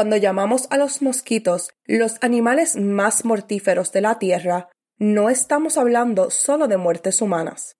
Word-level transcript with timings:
Cuando 0.00 0.16
llamamos 0.16 0.66
a 0.70 0.78
los 0.78 1.02
mosquitos 1.02 1.72
los 1.84 2.16
animales 2.22 2.74
más 2.74 3.26
mortíferos 3.26 3.92
de 3.92 4.00
la 4.00 4.18
Tierra, 4.18 4.70
no 4.96 5.28
estamos 5.28 5.76
hablando 5.76 6.30
solo 6.30 6.68
de 6.68 6.78
muertes 6.78 7.20
humanas. 7.20 7.76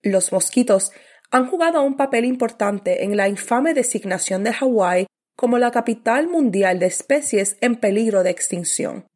Los 0.00 0.30
mosquitos 0.30 0.92
han 1.32 1.48
jugado 1.48 1.82
un 1.82 1.96
papel 1.96 2.26
importante 2.26 3.02
en 3.02 3.16
la 3.16 3.28
infame 3.28 3.74
designación 3.74 4.44
de 4.44 4.52
Hawái 4.52 5.06
como 5.36 5.58
la 5.58 5.72
capital 5.72 6.28
mundial 6.28 6.78
de 6.78 6.86
especies 6.86 7.56
en 7.60 7.74
peligro 7.74 8.22
de 8.22 8.30
extinción. 8.30 9.08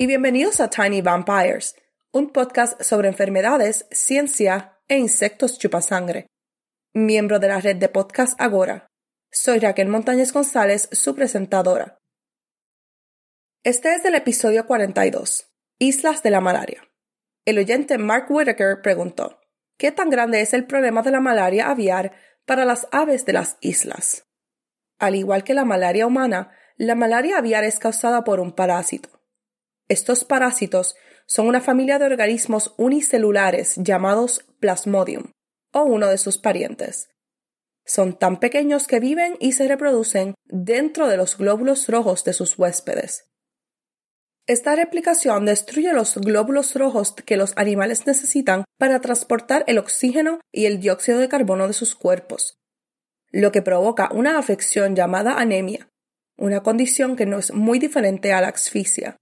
Y 0.00 0.06
bienvenidos 0.06 0.60
a 0.60 0.70
Tiny 0.70 1.02
Vampires, 1.02 1.76
un 2.10 2.30
podcast 2.30 2.80
sobre 2.80 3.08
enfermedades, 3.08 3.86
ciencia 3.90 4.78
e 4.88 4.96
insectos 4.96 5.58
chupasangre. 5.58 6.26
Miembro 6.94 7.38
de 7.38 7.48
la 7.48 7.60
red 7.60 7.76
de 7.76 7.90
podcast 7.90 8.32
Agora. 8.40 8.86
Soy 9.30 9.58
Raquel 9.58 9.88
Montañez 9.88 10.32
González, 10.32 10.88
su 10.92 11.14
presentadora. 11.14 11.98
Este 13.62 13.94
es 13.94 14.02
el 14.06 14.14
episodio 14.14 14.66
42, 14.66 15.52
Islas 15.78 16.22
de 16.22 16.30
la 16.30 16.40
Malaria. 16.40 16.82
El 17.44 17.58
oyente 17.58 17.98
Mark 17.98 18.24
Whitaker 18.30 18.80
preguntó, 18.80 19.42
¿qué 19.76 19.92
tan 19.92 20.08
grande 20.08 20.40
es 20.40 20.54
el 20.54 20.66
problema 20.66 21.02
de 21.02 21.10
la 21.10 21.20
malaria 21.20 21.68
aviar 21.68 22.12
para 22.46 22.64
las 22.64 22.88
aves 22.90 23.26
de 23.26 23.34
las 23.34 23.58
islas? 23.60 24.26
Al 24.98 25.14
igual 25.14 25.44
que 25.44 25.52
la 25.52 25.66
malaria 25.66 26.06
humana, 26.06 26.56
la 26.78 26.94
malaria 26.94 27.36
aviar 27.36 27.64
es 27.64 27.78
causada 27.78 28.24
por 28.24 28.40
un 28.40 28.52
parásito. 28.52 29.19
Estos 29.90 30.24
parásitos 30.24 30.94
son 31.26 31.48
una 31.48 31.60
familia 31.60 31.98
de 31.98 32.06
organismos 32.06 32.74
unicelulares 32.76 33.74
llamados 33.74 34.46
Plasmodium, 34.60 35.32
o 35.72 35.82
uno 35.82 36.06
de 36.06 36.16
sus 36.16 36.38
parientes. 36.38 37.08
Son 37.84 38.16
tan 38.16 38.38
pequeños 38.38 38.86
que 38.86 39.00
viven 39.00 39.36
y 39.40 39.50
se 39.50 39.66
reproducen 39.66 40.36
dentro 40.44 41.08
de 41.08 41.16
los 41.16 41.36
glóbulos 41.36 41.88
rojos 41.88 42.22
de 42.22 42.34
sus 42.34 42.56
huéspedes. 42.56 43.32
Esta 44.46 44.76
replicación 44.76 45.44
destruye 45.44 45.92
los 45.92 46.16
glóbulos 46.18 46.76
rojos 46.76 47.12
que 47.12 47.36
los 47.36 47.52
animales 47.56 48.06
necesitan 48.06 48.64
para 48.78 49.00
transportar 49.00 49.64
el 49.66 49.78
oxígeno 49.78 50.38
y 50.52 50.66
el 50.66 50.78
dióxido 50.78 51.18
de 51.18 51.28
carbono 51.28 51.66
de 51.66 51.72
sus 51.72 51.96
cuerpos, 51.96 52.60
lo 53.32 53.50
que 53.50 53.60
provoca 53.60 54.08
una 54.12 54.38
afección 54.38 54.94
llamada 54.94 55.40
anemia, 55.40 55.88
una 56.36 56.62
condición 56.62 57.16
que 57.16 57.26
no 57.26 57.40
es 57.40 57.52
muy 57.52 57.80
diferente 57.80 58.32
a 58.32 58.40
la 58.40 58.50
asfixia. 58.50 59.16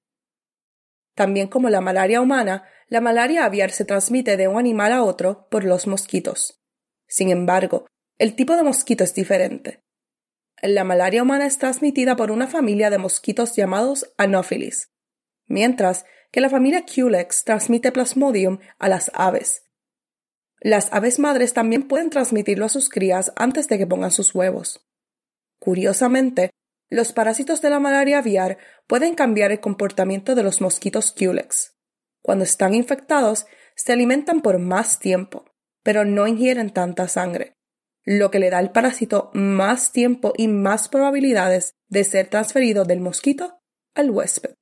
También 1.19 1.49
como 1.49 1.69
la 1.69 1.81
malaria 1.81 2.21
humana, 2.21 2.63
la 2.87 3.01
malaria 3.01 3.45
aviar 3.45 3.73
se 3.73 3.85
transmite 3.85 4.37
de 4.37 4.47
un 4.47 4.57
animal 4.57 4.93
a 4.93 5.03
otro 5.03 5.49
por 5.51 5.65
los 5.65 5.89
mosquitos. 5.89 6.63
Sin 7.09 7.31
embargo, 7.31 7.89
el 8.19 8.37
tipo 8.37 8.55
de 8.55 8.63
mosquito 8.63 9.03
es 9.03 9.17
diferente. 9.17 9.83
La 10.63 10.85
malaria 10.85 11.25
humana 11.25 11.45
es 11.47 11.59
transmitida 11.59 12.15
por 12.15 12.31
una 12.31 12.47
familia 12.47 12.89
de 12.89 12.99
mosquitos 12.99 13.57
llamados 13.57 14.15
Anopheles, 14.17 14.93
mientras 15.49 16.05
que 16.31 16.41
la 16.41 16.51
familia 16.51 16.85
Culex 16.87 17.43
transmite 17.43 17.91
Plasmodium 17.91 18.61
a 18.79 18.89
las 18.89 19.11
aves. 19.13 19.65
Las 20.61 20.93
aves 20.93 21.19
madres 21.19 21.53
también 21.53 21.89
pueden 21.89 22.11
transmitirlo 22.11 22.65
a 22.65 22.69
sus 22.69 22.89
crías 22.89 23.33
antes 23.35 23.67
de 23.67 23.77
que 23.77 23.89
pongan 23.89 24.13
sus 24.13 24.37
huevos. 24.37 24.87
Curiosamente, 25.59 26.51
los 26.91 27.13
parásitos 27.13 27.61
de 27.61 27.71
la 27.71 27.81
malaria 27.81 28.19
aviar 28.19 28.59
pueden 28.87 29.15
cambiar 29.15 29.53
el 29.53 29.61
comportamiento 29.61 30.35
de 30.35 30.43
los 30.43 30.61
mosquitos 30.61 31.13
Culex. 31.13 31.77
Cuando 32.23 32.45
están 32.45 32.75
infectados, 32.75 33.47
se 33.75 33.93
alimentan 33.93 34.41
por 34.41 34.59
más 34.59 34.99
tiempo, 34.99 35.45
pero 35.83 36.05
no 36.05 36.27
ingieren 36.27 36.71
tanta 36.71 37.09
sangre, 37.09 37.55
lo 38.05 38.31
que 38.31 38.39
le 38.39 38.51
da 38.51 38.59
al 38.59 38.73
parásito 38.73 39.31
más 39.35 39.93
tiempo 39.93 40.33
y 40.37 40.49
más 40.49 40.89
probabilidades 40.89 41.75
de 41.89 42.05
ser 42.05 42.29
transferido 42.29 42.85
del 42.85 43.01
mosquito 43.01 43.61
al 43.95 44.11
huésped. 44.11 44.55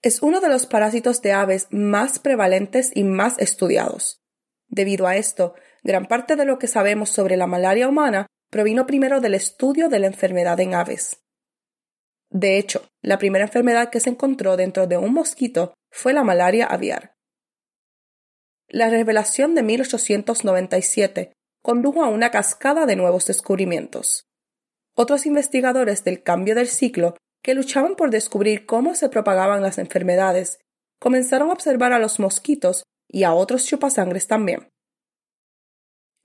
Es 0.00 0.22
uno 0.22 0.40
de 0.40 0.48
los 0.48 0.66
parásitos 0.66 1.22
de 1.22 1.32
aves 1.32 1.66
más 1.70 2.20
prevalentes 2.20 2.92
y 2.94 3.02
más 3.02 3.38
estudiados. 3.38 4.22
Debido 4.68 5.06
a 5.08 5.16
esto, 5.16 5.54
gran 5.82 6.06
parte 6.06 6.36
de 6.36 6.44
lo 6.44 6.58
que 6.58 6.68
sabemos 6.68 7.10
sobre 7.10 7.36
la 7.36 7.48
malaria 7.48 7.88
humana 7.88 8.26
provino 8.50 8.86
primero 8.86 9.20
del 9.20 9.34
estudio 9.34 9.88
de 9.88 9.98
la 9.98 10.06
enfermedad 10.06 10.60
en 10.60 10.74
aves. 10.74 11.20
De 12.30 12.58
hecho, 12.58 12.86
la 13.02 13.18
primera 13.18 13.44
enfermedad 13.44 13.90
que 13.90 14.00
se 14.00 14.10
encontró 14.10 14.56
dentro 14.56 14.86
de 14.86 14.96
un 14.96 15.14
mosquito 15.14 15.74
fue 15.90 16.12
la 16.12 16.24
malaria 16.24 16.66
aviar. 16.66 17.14
La 18.68 18.90
revelación 18.90 19.54
de 19.54 19.62
1897 19.62 21.32
condujo 21.62 22.04
a 22.04 22.08
una 22.08 22.30
cascada 22.30 22.84
de 22.84 22.96
nuevos 22.96 23.26
descubrimientos. 23.26 24.26
Otros 24.94 25.26
investigadores 25.26 26.04
del 26.04 26.22
cambio 26.22 26.54
del 26.54 26.68
ciclo, 26.68 27.16
que 27.42 27.54
luchaban 27.54 27.94
por 27.94 28.10
descubrir 28.10 28.66
cómo 28.66 28.94
se 28.94 29.08
propagaban 29.08 29.62
las 29.62 29.78
enfermedades, 29.78 30.58
comenzaron 30.98 31.48
a 31.48 31.52
observar 31.52 31.92
a 31.92 31.98
los 31.98 32.18
mosquitos 32.18 32.82
y 33.08 33.22
a 33.22 33.32
otros 33.32 33.64
chupasangres 33.64 34.26
también. 34.26 34.68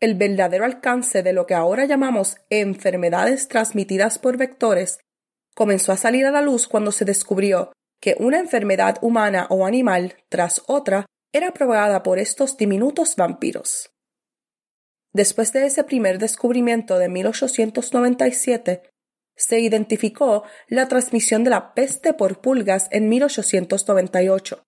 El 0.02 0.16
verdadero 0.16 0.66
alcance 0.66 1.24
de 1.24 1.32
lo 1.32 1.46
que 1.46 1.54
ahora 1.54 1.86
llamamos 1.86 2.38
enfermedades 2.50 3.48
transmitidas 3.48 4.20
por 4.20 4.36
vectores 4.36 5.00
comenzó 5.54 5.92
a 5.92 5.98
salir 5.98 6.26
a 6.26 6.32
la 6.32 6.42
luz 6.42 6.68
cuando 6.68 6.92
se 6.92 7.06
descubrió 7.06 7.72
que 8.02 8.16
una 8.20 8.40
enfermedad 8.40 8.98
humana 9.02 9.48
o 9.50 9.66
animal 9.66 10.16
tras 10.30 10.62
otra 10.68 11.06
era 11.32 11.52
propagada 11.54 12.04
por 12.04 12.20
estos 12.20 12.58
diminutos 12.58 13.16
vampiros. 13.16 13.92
Después 15.14 15.54
de 15.54 15.66
ese 15.66 15.84
primer 15.84 16.18
descubrimiento 16.18 16.98
de 16.98 17.08
1897, 17.08 18.82
se 19.36 19.60
identificó 19.60 20.44
la 20.68 20.88
transmisión 20.88 21.44
de 21.44 21.52
la 21.52 21.74
peste 21.74 22.14
por 22.14 22.42
pulgas 22.42 22.88
en 22.92 23.10
1898, 23.10 24.64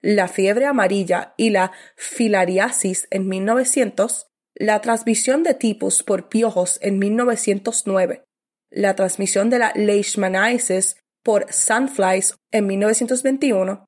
la 0.00 0.28
fiebre 0.28 0.66
amarilla 0.66 1.34
y 1.36 1.50
la 1.50 1.72
filariasis 1.96 3.06
en 3.10 3.28
1900, 3.28 4.26
la 4.54 4.80
transmisión 4.80 5.42
de 5.42 5.54
tipus 5.54 6.02
por 6.02 6.28
piojos 6.28 6.78
en 6.82 6.98
1909, 6.98 8.24
la 8.70 8.94
transmisión 8.94 9.50
de 9.50 9.58
la 9.58 9.72
leishmaniasis 9.74 10.96
por 11.22 11.52
sandflies 11.52 12.36
en 12.50 12.66
1921 12.66 13.84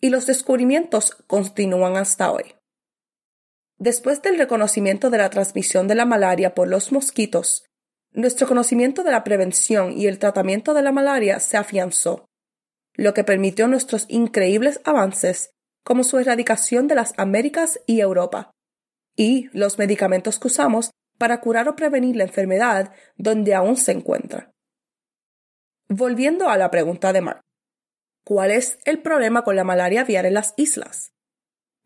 y 0.00 0.10
los 0.10 0.26
descubrimientos 0.26 1.14
continúan 1.26 1.96
hasta 1.96 2.32
hoy. 2.32 2.54
Después 3.78 4.22
del 4.22 4.38
reconocimiento 4.38 5.10
de 5.10 5.18
la 5.18 5.30
transmisión 5.30 5.88
de 5.88 5.94
la 5.94 6.04
malaria 6.04 6.54
por 6.54 6.68
los 6.68 6.92
mosquitos, 6.92 7.64
nuestro 8.12 8.46
conocimiento 8.46 9.04
de 9.04 9.10
la 9.10 9.24
prevención 9.24 9.92
y 9.96 10.06
el 10.06 10.18
tratamiento 10.18 10.74
de 10.74 10.82
la 10.82 10.92
malaria 10.92 11.40
se 11.40 11.56
afianzó, 11.56 12.26
lo 12.94 13.14
que 13.14 13.24
permitió 13.24 13.68
nuestros 13.68 14.06
increíbles 14.08 14.80
avances 14.84 15.50
como 15.84 16.04
su 16.04 16.18
erradicación 16.18 16.88
de 16.88 16.94
las 16.94 17.14
Américas 17.16 17.80
y 17.86 18.00
Europa, 18.00 18.50
y 19.16 19.48
los 19.52 19.78
medicamentos 19.78 20.38
que 20.38 20.48
usamos 20.48 20.90
para 21.22 21.40
curar 21.40 21.68
o 21.68 21.76
prevenir 21.76 22.16
la 22.16 22.24
enfermedad 22.24 22.92
donde 23.14 23.54
aún 23.54 23.76
se 23.76 23.92
encuentra. 23.92 24.52
Volviendo 25.88 26.48
a 26.48 26.56
la 26.56 26.68
pregunta 26.68 27.12
de 27.12 27.20
Mark. 27.20 27.42
¿Cuál 28.24 28.50
es 28.50 28.80
el 28.86 29.02
problema 29.02 29.44
con 29.44 29.54
la 29.54 29.62
malaria 29.62 30.00
aviar 30.00 30.26
en 30.26 30.34
las 30.34 30.52
islas? 30.56 31.12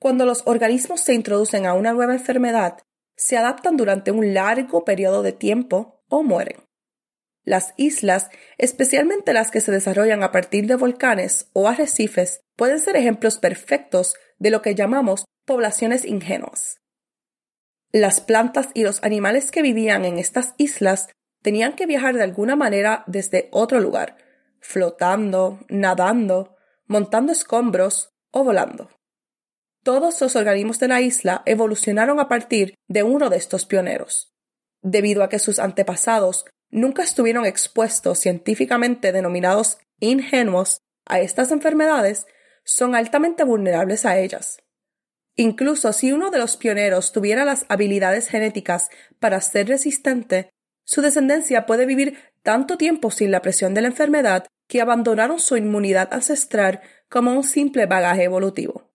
Cuando 0.00 0.24
los 0.24 0.46
organismos 0.46 1.02
se 1.02 1.12
introducen 1.12 1.66
a 1.66 1.74
una 1.74 1.92
nueva 1.92 2.14
enfermedad, 2.14 2.78
se 3.14 3.36
adaptan 3.36 3.76
durante 3.76 4.10
un 4.10 4.32
largo 4.32 4.86
periodo 4.86 5.22
de 5.22 5.32
tiempo 5.32 6.02
o 6.08 6.22
mueren. 6.22 6.64
Las 7.44 7.74
islas, 7.76 8.30
especialmente 8.56 9.34
las 9.34 9.50
que 9.50 9.60
se 9.60 9.70
desarrollan 9.70 10.22
a 10.22 10.32
partir 10.32 10.66
de 10.66 10.76
volcanes 10.76 11.50
o 11.52 11.68
arrecifes, 11.68 12.40
pueden 12.56 12.80
ser 12.80 12.96
ejemplos 12.96 13.36
perfectos 13.36 14.14
de 14.38 14.50
lo 14.50 14.62
que 14.62 14.74
llamamos 14.74 15.26
poblaciones 15.44 16.06
ingenuas. 16.06 16.80
Las 17.96 18.20
plantas 18.20 18.68
y 18.74 18.82
los 18.82 19.02
animales 19.02 19.50
que 19.50 19.62
vivían 19.62 20.04
en 20.04 20.18
estas 20.18 20.52
islas 20.58 21.08
tenían 21.40 21.72
que 21.72 21.86
viajar 21.86 22.14
de 22.14 22.22
alguna 22.22 22.54
manera 22.54 23.04
desde 23.06 23.48
otro 23.52 23.80
lugar, 23.80 24.18
flotando, 24.60 25.60
nadando, 25.70 26.56
montando 26.84 27.32
escombros 27.32 28.10
o 28.32 28.44
volando. 28.44 28.90
Todos 29.82 30.20
los 30.20 30.36
organismos 30.36 30.78
de 30.78 30.88
la 30.88 31.00
isla 31.00 31.42
evolucionaron 31.46 32.20
a 32.20 32.28
partir 32.28 32.74
de 32.86 33.02
uno 33.02 33.30
de 33.30 33.38
estos 33.38 33.64
pioneros. 33.64 34.30
Debido 34.82 35.22
a 35.22 35.30
que 35.30 35.38
sus 35.38 35.58
antepasados 35.58 36.44
nunca 36.68 37.02
estuvieron 37.02 37.46
expuestos 37.46 38.18
científicamente 38.18 39.10
denominados 39.10 39.78
ingenuos 40.00 40.82
a 41.06 41.20
estas 41.20 41.50
enfermedades, 41.50 42.26
son 42.62 42.94
altamente 42.94 43.42
vulnerables 43.42 44.04
a 44.04 44.18
ellas. 44.18 44.58
Incluso 45.36 45.92
si 45.92 46.12
uno 46.12 46.30
de 46.30 46.38
los 46.38 46.56
pioneros 46.56 47.12
tuviera 47.12 47.44
las 47.44 47.66
habilidades 47.68 48.28
genéticas 48.28 48.88
para 49.20 49.40
ser 49.42 49.68
resistente, 49.68 50.50
su 50.84 51.02
descendencia 51.02 51.66
puede 51.66 51.84
vivir 51.84 52.18
tanto 52.42 52.78
tiempo 52.78 53.10
sin 53.10 53.30
la 53.30 53.42
presión 53.42 53.74
de 53.74 53.82
la 53.82 53.88
enfermedad 53.88 54.46
que 54.66 54.80
abandonaron 54.80 55.38
su 55.38 55.56
inmunidad 55.56 56.12
ancestral 56.12 56.80
como 57.08 57.32
un 57.32 57.44
simple 57.44 57.86
bagaje 57.86 58.24
evolutivo. 58.24 58.90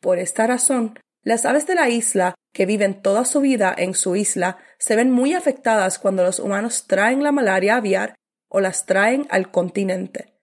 Por 0.00 0.18
esta 0.18 0.46
razón, 0.46 0.98
las 1.22 1.44
aves 1.44 1.66
de 1.66 1.74
la 1.74 1.88
isla, 1.88 2.34
que 2.52 2.66
viven 2.66 3.00
toda 3.02 3.24
su 3.24 3.40
vida 3.40 3.74
en 3.76 3.94
su 3.94 4.16
isla, 4.16 4.58
se 4.78 4.96
ven 4.96 5.10
muy 5.10 5.34
afectadas 5.34 5.98
cuando 5.98 6.24
los 6.24 6.40
humanos 6.40 6.86
traen 6.86 7.22
la 7.22 7.30
malaria 7.30 7.76
aviar 7.76 8.16
o 8.48 8.60
las 8.60 8.86
traen 8.86 9.26
al 9.30 9.50
continente. 9.50 10.34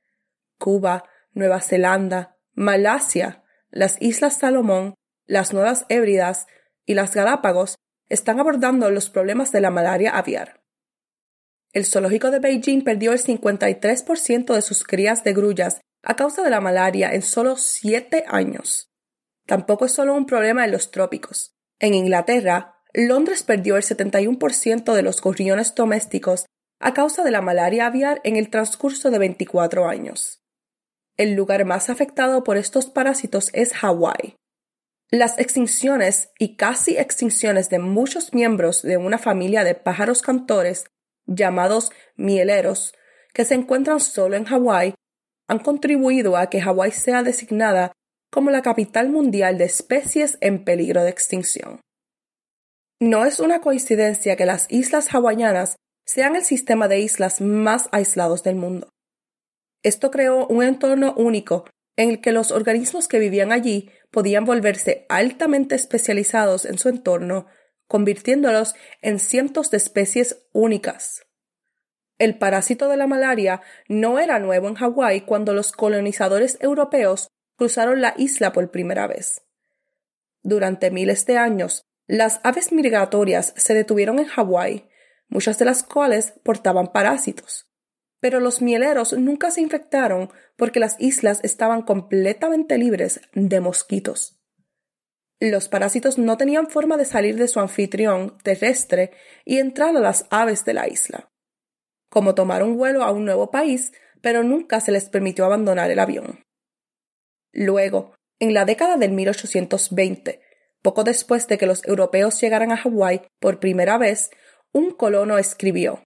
Cuba, 0.60 1.04
Nueva 1.34 1.60
Zelanda, 1.60 2.38
Malasia, 2.54 3.44
las 3.70 4.02
Islas 4.02 4.38
Salomón, 4.38 4.96
las 5.26 5.54
Nuevas 5.54 5.86
Hébridas 5.90 6.48
y 6.86 6.94
las 6.94 7.14
Galápagos 7.14 7.76
están 8.10 8.40
abordando 8.40 8.90
los 8.92 9.10
problemas 9.10 9.52
de 9.52 9.62
la 9.62 9.72
malaria 9.72 10.18
aviar. 10.18 10.62
El 11.74 11.86
zoológico 11.86 12.32
de 12.32 12.40
Beijing 12.40 12.84
perdió 12.84 13.12
el 13.12 13.20
53% 13.20 14.54
de 14.54 14.62
sus 14.62 14.84
crías 14.84 15.24
de 15.24 15.34
grullas 15.34 15.82
a 16.02 16.16
causa 16.16 16.42
de 16.42 16.50
la 16.50 16.62
malaria 16.62 17.14
en 17.14 17.22
solo 17.22 17.58
siete 17.58 18.24
años. 18.28 18.90
Tampoco 19.46 19.86
es 19.86 19.92
solo 19.92 20.14
un 20.14 20.26
problema 20.26 20.66
en 20.66 20.72
los 20.72 20.92
trópicos. 20.92 21.56
En 21.80 21.94
Inglaterra, 21.94 22.78
Londres 22.94 23.44
perdió 23.44 23.78
el 23.78 23.84
71% 23.84 24.94
de 24.94 25.02
los 25.04 25.22
gorriones 25.22 25.76
domésticos 25.76 26.46
a 26.80 26.94
causa 26.94 27.24
de 27.24 27.32
la 27.32 27.42
malaria 27.42 27.88
aviar 27.88 28.22
en 28.24 28.38
el 28.38 28.50
transcurso 28.50 29.12
de 29.12 29.20
24 29.20 29.88
años. 29.88 30.42
El 31.18 31.34
lugar 31.34 31.66
más 31.66 31.90
afectado 31.90 32.44
por 32.44 32.58
estos 32.58 32.92
parásitos 32.92 33.50
es 33.54 33.74
Hawái. 33.74 34.36
Las 35.10 35.40
extinciones 35.40 36.30
y 36.38 36.56
casi 36.58 36.98
extinciones 36.98 37.70
de 37.70 37.80
muchos 37.80 38.34
miembros 38.34 38.84
de 38.84 38.98
una 38.98 39.18
familia 39.18 39.64
de 39.64 39.74
pájaros 39.74 40.22
cantores 40.22 40.86
llamados 41.26 41.92
mieleros 42.16 42.94
que 43.34 43.46
se 43.46 43.56
encuentran 43.56 44.00
solo 44.00 44.36
en 44.36 44.46
Hawái 44.46 44.94
han 45.48 45.60
contribuido 45.60 46.38
a 46.38 46.50
que 46.50 46.62
Hawái 46.62 46.92
sea 46.92 47.24
designada 47.24 47.94
como 48.32 48.52
la 48.52 48.62
capital 48.62 49.10
mundial 49.10 49.58
de 49.58 49.66
especies 49.66 50.38
en 50.42 50.64
peligro 50.64 51.04
de 51.04 51.10
extinción. 51.10 51.82
No 53.00 53.26
es 53.26 53.40
una 53.40 53.62
coincidencia 53.62 54.36
que 54.36 54.46
las 54.46 54.68
islas 54.70 55.14
hawaianas 55.14 55.78
sean 56.06 56.36
el 56.36 56.44
sistema 56.44 56.88
de 56.88 57.00
islas 57.00 57.42
más 57.42 57.90
aislados 57.92 58.44
del 58.44 58.56
mundo. 58.56 58.90
Esto 59.84 60.12
creó 60.12 60.48
un 60.48 60.64
entorno 60.64 61.14
único 61.16 61.66
en 61.96 62.10
el 62.10 62.22
que 62.22 62.32
los 62.32 62.52
organismos 62.52 63.08
que 63.08 63.20
vivían 63.20 63.52
allí 63.52 63.90
podían 64.12 64.46
volverse 64.46 65.06
altamente 65.10 65.76
especializados 65.76 66.66
en 66.66 66.78
su 66.78 66.90
entorno, 66.90 67.48
convirtiéndolos 67.88 68.76
en 69.02 69.20
cientos 69.20 69.72
de 69.72 69.78
especies 69.78 70.48
únicas. 70.54 71.24
El 72.20 72.38
parásito 72.38 72.88
de 72.88 72.98
la 72.98 73.08
malaria 73.08 73.62
no 73.88 74.20
era 74.20 74.40
nuevo 74.40 74.68
en 74.68 74.76
Hawái 74.76 75.22
cuando 75.22 75.54
los 75.54 75.72
colonizadores 75.72 76.58
europeos 76.62 77.28
cruzaron 77.56 78.02
la 78.02 78.14
isla 78.18 78.54
por 78.54 78.72
primera 78.72 79.08
vez. 79.08 79.44
Durante 80.42 80.92
miles 80.92 81.26
de 81.26 81.38
años, 81.38 81.84
las 82.08 82.40
aves 82.44 82.72
migratorias 82.72 83.54
se 83.58 83.74
detuvieron 83.74 84.20
en 84.20 84.26
Hawái, 84.26 84.88
muchas 85.28 85.60
de 85.60 85.66
las 85.66 85.84
cuales 85.84 86.34
portaban 86.44 86.88
parásitos 86.88 87.67
pero 88.20 88.40
los 88.40 88.62
mieleros 88.62 89.14
nunca 89.14 89.52
se 89.52 89.62
infectaron 89.62 90.32
porque 90.56 90.80
las 90.80 91.00
islas 91.00 91.40
estaban 91.44 91.82
completamente 91.84 92.78
libres 92.78 93.22
de 93.34 93.60
mosquitos. 93.60 94.40
Los 95.40 95.70
parásitos 95.70 96.18
no 96.18 96.36
tenían 96.36 96.68
forma 96.68 96.98
de 96.98 97.06
salir 97.06 97.36
de 97.36 97.48
su 97.48 97.60
anfitrión 97.60 98.38
terrestre 98.40 99.12
y 99.46 99.60
entrar 99.60 99.96
a 99.96 100.00
las 100.00 100.26
aves 100.32 100.66
de 100.66 100.74
la 100.74 100.88
isla. 100.88 101.30
Como 102.10 102.34
tomaron 102.34 102.76
vuelo 102.76 103.04
a 103.04 103.12
un 103.12 103.26
nuevo 103.26 103.52
país, 103.52 103.94
pero 104.22 104.44
nunca 104.44 104.80
se 104.80 104.92
les 104.92 105.10
permitió 105.10 105.46
abandonar 105.46 105.92
el 105.92 106.00
avión. 106.00 106.44
Luego, 107.54 108.16
en 108.40 108.54
la 108.54 108.66
década 108.66 108.98
del 108.98 109.12
1820, 109.12 110.42
poco 110.82 111.04
después 111.04 111.48
de 111.48 111.58
que 111.58 111.66
los 111.68 111.86
europeos 111.86 112.40
llegaran 112.42 112.72
a 112.72 112.78
Hawái 112.78 113.22
por 113.40 113.60
primera 113.60 113.98
vez, 113.98 114.32
un 114.72 114.92
colono 114.92 115.38
escribió, 115.38 116.04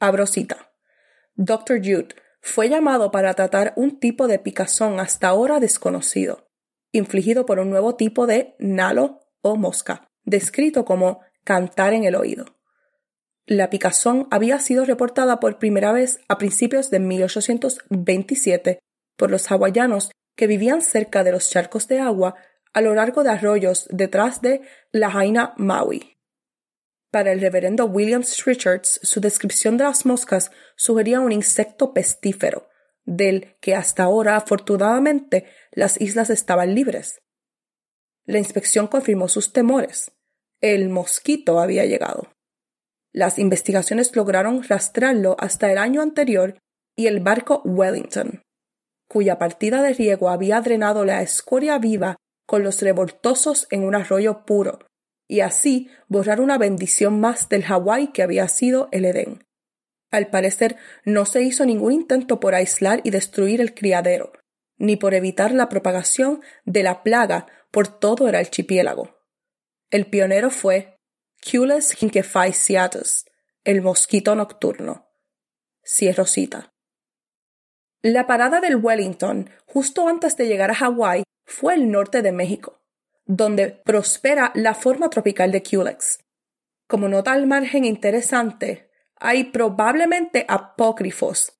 abro 0.00 0.26
Dr. 1.36 1.78
Jude 1.78 2.14
fue 2.40 2.68
llamado 2.68 3.10
para 3.10 3.34
tratar 3.34 3.72
un 3.76 3.98
tipo 3.98 4.28
de 4.28 4.38
picazón 4.38 5.00
hasta 5.00 5.28
ahora 5.28 5.60
desconocido, 5.60 6.48
infligido 6.92 7.46
por 7.46 7.58
un 7.58 7.70
nuevo 7.70 7.96
tipo 7.96 8.26
de 8.26 8.54
nalo 8.58 9.20
o 9.40 9.56
mosca, 9.56 10.08
descrito 10.24 10.84
como 10.84 11.20
cantar 11.42 11.92
en 11.92 12.04
el 12.04 12.14
oído. 12.14 12.44
La 13.46 13.68
picazón 13.68 14.28
había 14.30 14.58
sido 14.58 14.84
reportada 14.84 15.40
por 15.40 15.58
primera 15.58 15.92
vez 15.92 16.20
a 16.28 16.38
principios 16.38 16.90
de 16.90 17.00
1827 17.00 18.78
por 19.16 19.30
los 19.30 19.50
hawaianos 19.50 20.10
que 20.36 20.46
vivían 20.46 20.82
cerca 20.82 21.24
de 21.24 21.32
los 21.32 21.50
charcos 21.50 21.88
de 21.88 22.00
agua 22.00 22.36
a 22.72 22.80
lo 22.80 22.94
largo 22.94 23.22
de 23.22 23.30
arroyos 23.30 23.86
detrás 23.90 24.40
de 24.40 24.62
la 24.92 25.10
Jaina 25.10 25.54
Maui. 25.56 26.13
Para 27.14 27.30
el 27.30 27.40
reverendo 27.40 27.84
Williams 27.84 28.44
Richards, 28.44 28.98
su 29.04 29.20
descripción 29.20 29.76
de 29.76 29.84
las 29.84 30.04
moscas 30.04 30.50
sugería 30.74 31.20
un 31.20 31.30
insecto 31.30 31.94
pestífero, 31.94 32.68
del 33.04 33.54
que 33.60 33.76
hasta 33.76 34.02
ahora 34.02 34.34
afortunadamente 34.34 35.46
las 35.70 36.00
islas 36.00 36.28
estaban 36.28 36.74
libres. 36.74 37.22
La 38.24 38.38
inspección 38.38 38.88
confirmó 38.88 39.28
sus 39.28 39.52
temores. 39.52 40.10
El 40.60 40.88
mosquito 40.88 41.60
había 41.60 41.84
llegado. 41.84 42.32
Las 43.12 43.38
investigaciones 43.38 44.16
lograron 44.16 44.64
rastrearlo 44.64 45.36
hasta 45.38 45.70
el 45.70 45.78
año 45.78 46.02
anterior 46.02 46.58
y 46.96 47.06
el 47.06 47.20
barco 47.20 47.62
Wellington, 47.64 48.42
cuya 49.06 49.38
partida 49.38 49.82
de 49.82 49.94
riego 49.94 50.30
había 50.30 50.60
drenado 50.62 51.04
la 51.04 51.22
escoria 51.22 51.78
viva 51.78 52.16
con 52.44 52.64
los 52.64 52.82
revoltosos 52.82 53.68
en 53.70 53.84
un 53.84 53.94
arroyo 53.94 54.44
puro, 54.44 54.80
y 55.26 55.40
así 55.40 55.90
borrar 56.08 56.40
una 56.40 56.58
bendición 56.58 57.20
más 57.20 57.48
del 57.48 57.64
Hawái 57.64 58.08
que 58.08 58.22
había 58.22 58.48
sido 58.48 58.88
el 58.92 59.04
Edén. 59.04 59.46
Al 60.10 60.28
parecer 60.28 60.76
no 61.04 61.24
se 61.24 61.42
hizo 61.42 61.64
ningún 61.64 61.92
intento 61.92 62.40
por 62.40 62.54
aislar 62.54 63.00
y 63.04 63.10
destruir 63.10 63.60
el 63.60 63.74
criadero, 63.74 64.32
ni 64.76 64.96
por 64.96 65.14
evitar 65.14 65.52
la 65.52 65.68
propagación 65.68 66.42
de 66.64 66.82
la 66.82 67.02
plaga 67.02 67.46
por 67.70 67.88
todo 67.88 68.28
el 68.28 68.34
archipiélago. 68.34 69.18
El 69.90 70.06
pionero 70.06 70.50
fue 70.50 70.98
Cules 71.42 72.00
hinkephaesiatus, 72.00 73.24
el 73.64 73.82
mosquito 73.82 74.34
nocturno. 74.34 75.10
Cierro 75.84 76.26
cita. 76.26 76.72
La 78.02 78.26
parada 78.26 78.60
del 78.60 78.76
Wellington, 78.76 79.50
justo 79.66 80.08
antes 80.08 80.36
de 80.36 80.46
llegar 80.46 80.70
a 80.70 80.74
Hawái, 80.74 81.24
fue 81.46 81.74
el 81.74 81.90
norte 81.90 82.22
de 82.22 82.32
México 82.32 82.83
donde 83.26 83.70
prospera 83.70 84.52
la 84.54 84.74
forma 84.74 85.10
tropical 85.10 85.50
de 85.52 85.62
Culex. 85.62 86.18
Como 86.86 87.08
nota 87.08 87.32
al 87.32 87.46
margen 87.46 87.84
interesante, 87.84 88.90
hay 89.16 89.44
probablemente 89.44 90.44
apócrifos, 90.48 91.58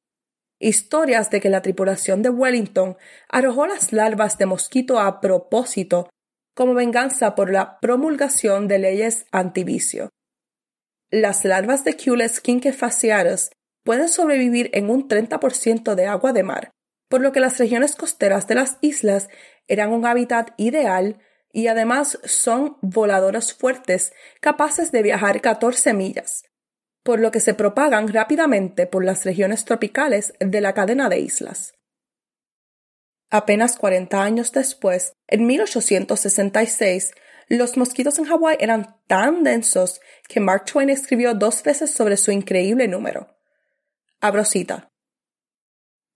historias 0.59 1.30
de 1.30 1.40
que 1.40 1.49
la 1.49 1.62
tripulación 1.62 2.23
de 2.23 2.30
Wellington 2.30 2.97
arrojó 3.28 3.66
las 3.66 3.92
larvas 3.92 4.38
de 4.38 4.47
mosquito 4.47 5.00
a 5.00 5.21
propósito 5.21 6.09
como 6.54 6.75
venganza 6.75 7.35
por 7.35 7.50
la 7.50 7.80
promulgación 7.80 8.68
de 8.68 8.78
leyes 8.78 9.26
antivicio. 9.33 10.11
Las 11.11 11.44
larvas 11.44 11.85
de 11.85 11.97
Culex 11.97 12.40
quinquefaciatus 12.40 13.50
pueden 13.85 14.09
sobrevivir 14.09 14.71
en 14.73 14.90
un 14.90 15.09
30% 15.09 15.94
de 15.94 16.06
agua 16.06 16.33
de 16.33 16.42
mar, 16.42 16.71
por 17.09 17.21
lo 17.21 17.33
que 17.33 17.40
las 17.40 17.59
regiones 17.59 17.97
costeras 17.97 18.47
de 18.47 18.54
las 18.54 18.78
islas 18.80 19.28
eran 19.68 19.92
un 19.92 20.06
hábitat 20.06 20.52
ideal 20.56 21.21
y 21.55 21.69
además 21.69 22.19
son 22.25 22.77
voladores 22.83 23.55
fuertes 23.55 24.13
capaces 24.41 24.91
de 24.91 25.03
viajar 25.03 25.41
14 25.41 25.95
millas, 25.95 26.43
por 27.05 27.21
lo 27.21 27.31
que 27.31 27.39
se 27.39 27.55
propagan 27.55 28.09
rápidamente 28.09 28.89
por 28.89 29.05
las 29.05 29.25
regiones 29.25 29.65
tropicales 29.65 30.35
de 30.41 30.61
la 30.61 30.75
cadena 30.75 31.09
de 31.09 31.21
islas. 31.21 31.75
Apenas 33.31 33.77
40 33.77 34.21
años 34.21 34.51
después, 34.51 35.13
en 35.29 35.47
1866, 35.47 37.15
los 37.47 37.77
mosquitos 37.77 38.19
en 38.19 38.25
Hawái 38.25 38.57
eran 38.59 38.97
tan 39.07 39.45
densos 39.45 40.01
que 40.29 40.41
Mark 40.41 40.65
Twain 40.65 40.91
escribió 40.91 41.35
dos 41.35 41.63
veces 41.63 41.93
sobre 41.93 42.17
su 42.17 42.33
increíble 42.33 42.89
número. 42.89 43.37
Abro 44.21 44.45
cita. 44.45 44.91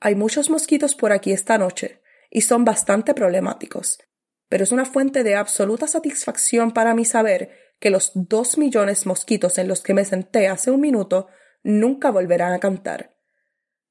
Hay 0.00 0.16
muchos 0.16 0.50
mosquitos 0.50 0.97
por 0.97 1.12
aquí 1.12 1.30
esta 1.30 1.59
noche 1.59 2.02
y 2.28 2.40
son 2.40 2.64
bastante 2.64 3.14
problemáticos, 3.14 3.99
pero 4.48 4.64
es 4.64 4.72
una 4.72 4.84
fuente 4.84 5.22
de 5.24 5.36
absoluta 5.36 5.86
satisfacción 5.86 6.72
para 6.72 6.94
mí 6.94 7.04
saber 7.04 7.50
que 7.80 7.90
los 7.90 8.12
dos 8.14 8.58
millones 8.58 9.06
mosquitos 9.06 9.58
en 9.58 9.68
los 9.68 9.82
que 9.82 9.94
me 9.94 10.04
senté 10.04 10.48
hace 10.48 10.70
un 10.70 10.80
minuto 10.80 11.28
nunca 11.62 12.10
volverán 12.10 12.52
a 12.52 12.58
cantar. 12.58 13.16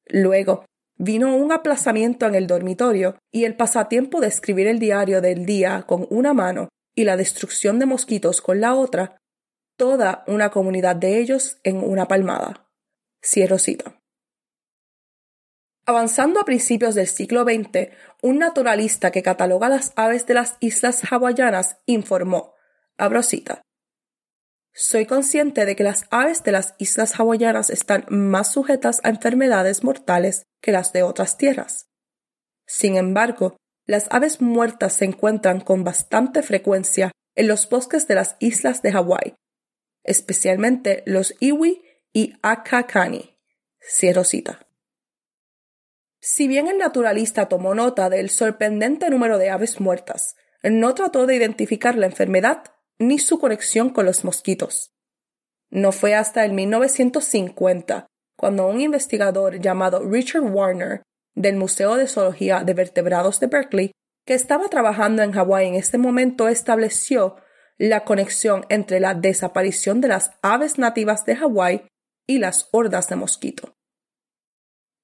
Luego, 0.06 0.66
vino 0.98 1.36
un 1.36 1.52
aplazamiento 1.52 2.26
en 2.26 2.36
el 2.36 2.48
dormitorio 2.48 3.18
y 3.32 3.46
el 3.46 3.56
pasatiempo 3.56 4.20
de 4.20 4.28
escribir 4.28 4.68
el 4.68 4.80
diario 4.80 5.22
del 5.22 5.46
día 5.46 5.84
con 5.88 6.08
una 6.10 6.34
mano 6.34 6.70
y 6.96 7.04
la 7.04 7.18
destrucción 7.18 7.80
de 7.80 7.86
mosquitos 7.86 8.42
con 8.42 8.60
la 8.60 8.74
otra, 8.74 9.18
toda 9.78 10.24
una 10.28 10.50
comunidad 10.50 10.96
de 10.96 11.20
ellos 11.20 11.60
en 11.64 11.78
una 11.78 12.08
palmada. 12.08 12.68
Cierro 13.24 13.60
cita. 13.60 13.97
Avanzando 15.88 16.40
a 16.40 16.44
principios 16.44 16.96
del 16.96 17.08
siglo 17.08 17.44
XX, 17.44 17.90
un 18.22 18.38
naturalista 18.38 19.10
que 19.10 19.24
cataloga 19.24 19.70
las 19.70 19.94
aves 19.96 20.28
de 20.28 20.34
las 20.34 20.58
islas 20.60 21.02
hawaianas 21.10 21.78
informó, 21.86 22.54
abro 22.98 23.24
cita, 23.24 23.62
soy 24.80 25.08
consciente 25.08 25.66
de 25.66 25.76
que 25.76 25.84
las 25.84 26.06
aves 26.12 26.44
de 26.44 26.52
las 26.52 26.76
islas 26.78 27.20
hawaianas 27.20 27.72
están 27.72 28.06
más 28.10 28.52
sujetas 28.52 29.02
a 29.04 29.10
enfermedades 29.10 29.84
mortales 29.84 30.44
que 30.62 30.72
las 30.72 30.94
de 30.94 31.02
otras 31.02 31.36
tierras. 31.38 31.88
Sin 32.68 32.96
embargo, 32.96 33.58
las 33.88 34.08
aves 34.12 34.40
muertas 34.40 34.94
se 34.94 35.06
encuentran 35.06 35.62
con 35.62 35.84
bastante 35.84 36.44
frecuencia 36.44 37.12
en 37.34 37.48
los 37.48 37.68
bosques 37.70 38.08
de 38.08 38.16
las 38.16 38.36
islas 38.40 38.84
de 38.84 38.92
Hawái, 38.92 39.34
especialmente 40.04 41.02
los 41.08 41.34
iwi 41.40 41.82
y 42.14 42.34
akakani. 42.44 43.40
Cierro 43.80 44.24
cita. 44.24 44.67
Si 46.20 46.48
bien 46.48 46.68
el 46.68 46.78
naturalista 46.78 47.48
tomó 47.48 47.76
nota 47.76 48.10
del 48.10 48.30
sorprendente 48.30 49.10
número 49.10 49.38
de 49.38 49.50
aves 49.50 49.80
muertas, 49.80 50.36
no 50.64 50.94
trató 50.94 51.26
de 51.26 51.36
identificar 51.36 51.96
la 51.96 52.08
enfermedad 52.08 52.64
ni 53.00 53.20
su 53.20 53.40
conexión 53.40 53.90
con 53.90 54.06
los 54.06 54.24
mosquitos. 54.24 54.94
No 55.70 55.92
fue 55.92 56.16
hasta 56.16 56.46
el 56.46 56.54
1950 56.54 58.08
cuando 58.36 58.68
un 58.68 58.82
investigador 58.82 59.60
llamado 59.60 60.00
Richard 60.00 60.44
Warner 60.44 61.04
del 61.36 61.56
Museo 61.56 61.96
de 61.96 62.08
Zoología 62.08 62.64
de 62.64 62.74
Vertebrados 62.74 63.40
de 63.40 63.48
Berkeley, 63.48 63.92
que 64.26 64.34
estaba 64.34 64.68
trabajando 64.70 65.22
en 65.22 65.32
Hawái 65.32 65.68
en 65.68 65.76
este 65.76 65.98
momento, 65.98 66.48
estableció 66.48 67.36
la 67.78 68.04
conexión 68.06 68.66
entre 68.70 69.00
la 69.00 69.14
desaparición 69.14 70.02
de 70.02 70.08
las 70.08 70.32
aves 70.42 70.80
nativas 70.80 71.26
de 71.26 71.36
Hawái 71.36 71.88
y 72.26 72.40
las 72.40 72.70
hordas 72.72 73.08
de 73.08 73.16
mosquito. 73.16 73.77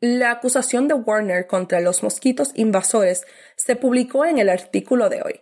La 0.05 0.31
acusación 0.31 0.89
de 0.89 0.95
Warner 0.95 1.47
contra 1.47 1.79
los 1.79 2.03
mosquitos 2.03 2.51
invasores 2.55 3.25
se 3.55 3.77
publicó 3.77 4.25
en 4.25 4.37
el 4.37 4.49
artículo 4.49 5.07
de 5.07 5.21
hoy. 5.21 5.39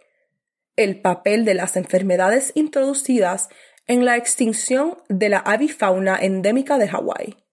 El 0.76 1.02
papel 1.02 1.46
de 1.46 1.56
las 1.56 1.78
enfermedades 1.78 2.52
introducidas 2.54 3.50
en 3.88 4.06
la 4.06 4.18
extinción 4.18 5.00
de 5.10 5.30
la 5.30 5.40
avifauna 5.40 6.16
endémica 6.16 6.78
de 6.78 6.90
Hawái. 6.90 7.44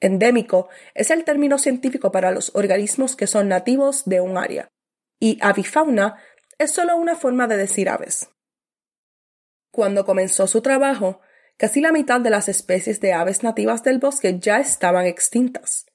Endémico 0.00 0.68
es 0.92 1.10
el 1.10 1.24
término 1.24 1.56
científico 1.56 2.12
para 2.12 2.30
los 2.30 2.54
organismos 2.54 3.16
que 3.16 3.26
son 3.26 3.48
nativos 3.48 4.04
de 4.04 4.20
un 4.20 4.36
área, 4.36 4.68
y 5.18 5.38
avifauna 5.40 6.22
es 6.58 6.72
solo 6.72 6.94
una 6.98 7.16
forma 7.16 7.46
de 7.46 7.56
decir 7.56 7.88
aves. 7.88 8.28
Cuando 9.70 10.04
comenzó 10.04 10.46
su 10.46 10.60
trabajo, 10.60 11.22
casi 11.56 11.80
la 11.80 11.90
mitad 11.90 12.20
de 12.20 12.28
las 12.28 12.50
especies 12.50 13.00
de 13.00 13.14
aves 13.14 13.42
nativas 13.42 13.82
del 13.82 13.98
bosque 13.98 14.38
ya 14.38 14.58
estaban 14.58 15.06
extintas. 15.06 15.87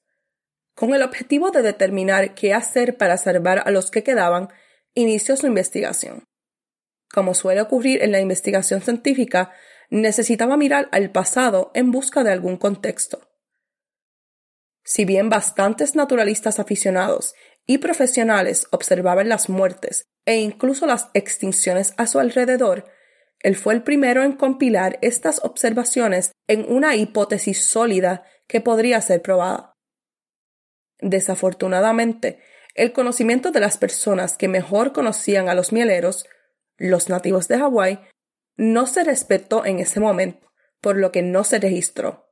Con 0.76 0.94
el 0.94 1.04
objetivo 1.04 1.52
de 1.52 1.62
determinar 1.62 2.34
qué 2.34 2.54
hacer 2.54 2.98
para 2.98 3.18
salvar 3.18 3.64
a 3.66 3.72
los 3.72 3.92
que 3.92 4.04
quedaban, 4.04 4.50
inició 4.94 5.38
su 5.38 5.48
investigación. 5.48 6.24
Como 7.12 7.36
suele 7.36 7.62
ocurrir 7.62 8.02
en 8.04 8.12
la 8.12 8.20
investigación 8.20 8.82
científica, 8.82 9.52
necesitaba 9.90 10.58
mirar 10.58 10.90
al 10.92 11.12
pasado 11.12 11.72
en 11.76 11.92
busca 11.92 12.24
de 12.24 12.32
algún 12.32 12.58
contexto. 12.58 13.30
Si 14.84 15.06
bien 15.06 15.30
bastantes 15.30 15.96
naturalistas 15.96 16.60
aficionados 16.60 17.36
y 17.66 17.78
profesionales 17.78 18.68
observaban 18.72 19.30
las 19.30 19.50
muertes 19.50 20.06
e 20.26 20.38
incluso 20.38 20.88
las 20.88 21.10
extinciones 21.14 21.94
a 21.98 22.08
su 22.08 22.20
alrededor, 22.20 22.86
él 23.40 23.56
fue 23.56 23.74
el 23.74 23.84
primero 23.84 24.24
en 24.24 24.34
compilar 24.34 24.98
estas 25.02 25.44
observaciones 25.44 26.32
en 26.48 26.66
una 26.68 26.96
hipótesis 26.96 27.64
sólida 27.64 28.24
que 28.48 28.62
podría 28.62 29.00
ser 29.02 29.22
probada. 29.22 29.73
Desafortunadamente, 31.04 32.40
el 32.76 32.94
conocimiento 32.94 33.52
de 33.52 33.60
las 33.60 33.78
personas 33.78 34.38
que 34.38 34.48
mejor 34.48 34.94
conocían 34.94 35.50
a 35.50 35.54
los 35.54 35.74
mieleros, 35.74 36.26
los 36.78 37.10
nativos 37.10 37.50
de 37.50 37.58
Hawái, 37.58 38.00
no 38.56 38.88
se 38.88 39.04
respetó 39.04 39.66
en 39.66 39.80
ese 39.80 40.00
momento, 40.00 40.50
por 40.80 40.96
lo 40.96 41.12
que 41.12 41.22
no 41.22 41.44
se 41.44 41.60
registró. 41.60 42.30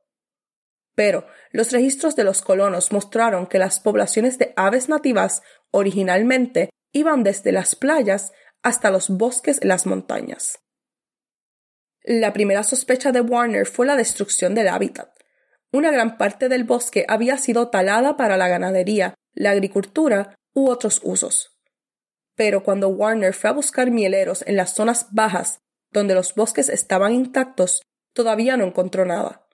Pero 0.94 1.26
los 1.50 1.70
registros 1.70 2.16
de 2.16 2.24
los 2.24 2.40
colonos 2.40 2.92
mostraron 2.92 3.46
que 3.46 3.58
las 3.58 3.78
poblaciones 3.78 4.38
de 4.38 4.54
aves 4.56 4.88
nativas 4.88 5.42
originalmente 5.70 6.70
iban 6.92 7.24
desde 7.24 7.52
las 7.52 7.76
playas 7.76 8.32
hasta 8.62 8.90
los 8.90 9.10
bosques 9.10 9.60
en 9.60 9.68
las 9.68 9.84
montañas. 9.84 10.60
La 12.04 12.32
primera 12.32 12.62
sospecha 12.62 13.12
de 13.12 13.20
Warner 13.20 13.66
fue 13.66 13.84
la 13.84 13.96
destrucción 13.96 14.54
del 14.54 14.68
hábitat. 14.68 15.10
Una 15.72 15.90
gran 15.90 16.18
parte 16.18 16.50
del 16.50 16.64
bosque 16.64 17.06
había 17.08 17.38
sido 17.38 17.68
talada 17.68 18.16
para 18.16 18.36
la 18.36 18.48
ganadería, 18.48 19.14
la 19.32 19.50
agricultura 19.50 20.34
u 20.54 20.68
otros 20.68 21.00
usos. 21.02 21.58
Pero 22.36 22.62
cuando 22.62 22.88
Warner 22.88 23.32
fue 23.32 23.50
a 23.50 23.54
buscar 23.54 23.90
mieleros 23.90 24.44
en 24.46 24.56
las 24.56 24.74
zonas 24.74 25.08
bajas, 25.12 25.60
donde 25.90 26.14
los 26.14 26.34
bosques 26.34 26.68
estaban 26.68 27.14
intactos, 27.14 27.82
todavía 28.12 28.56
no 28.56 28.64
encontró 28.64 29.06
nada. 29.06 29.46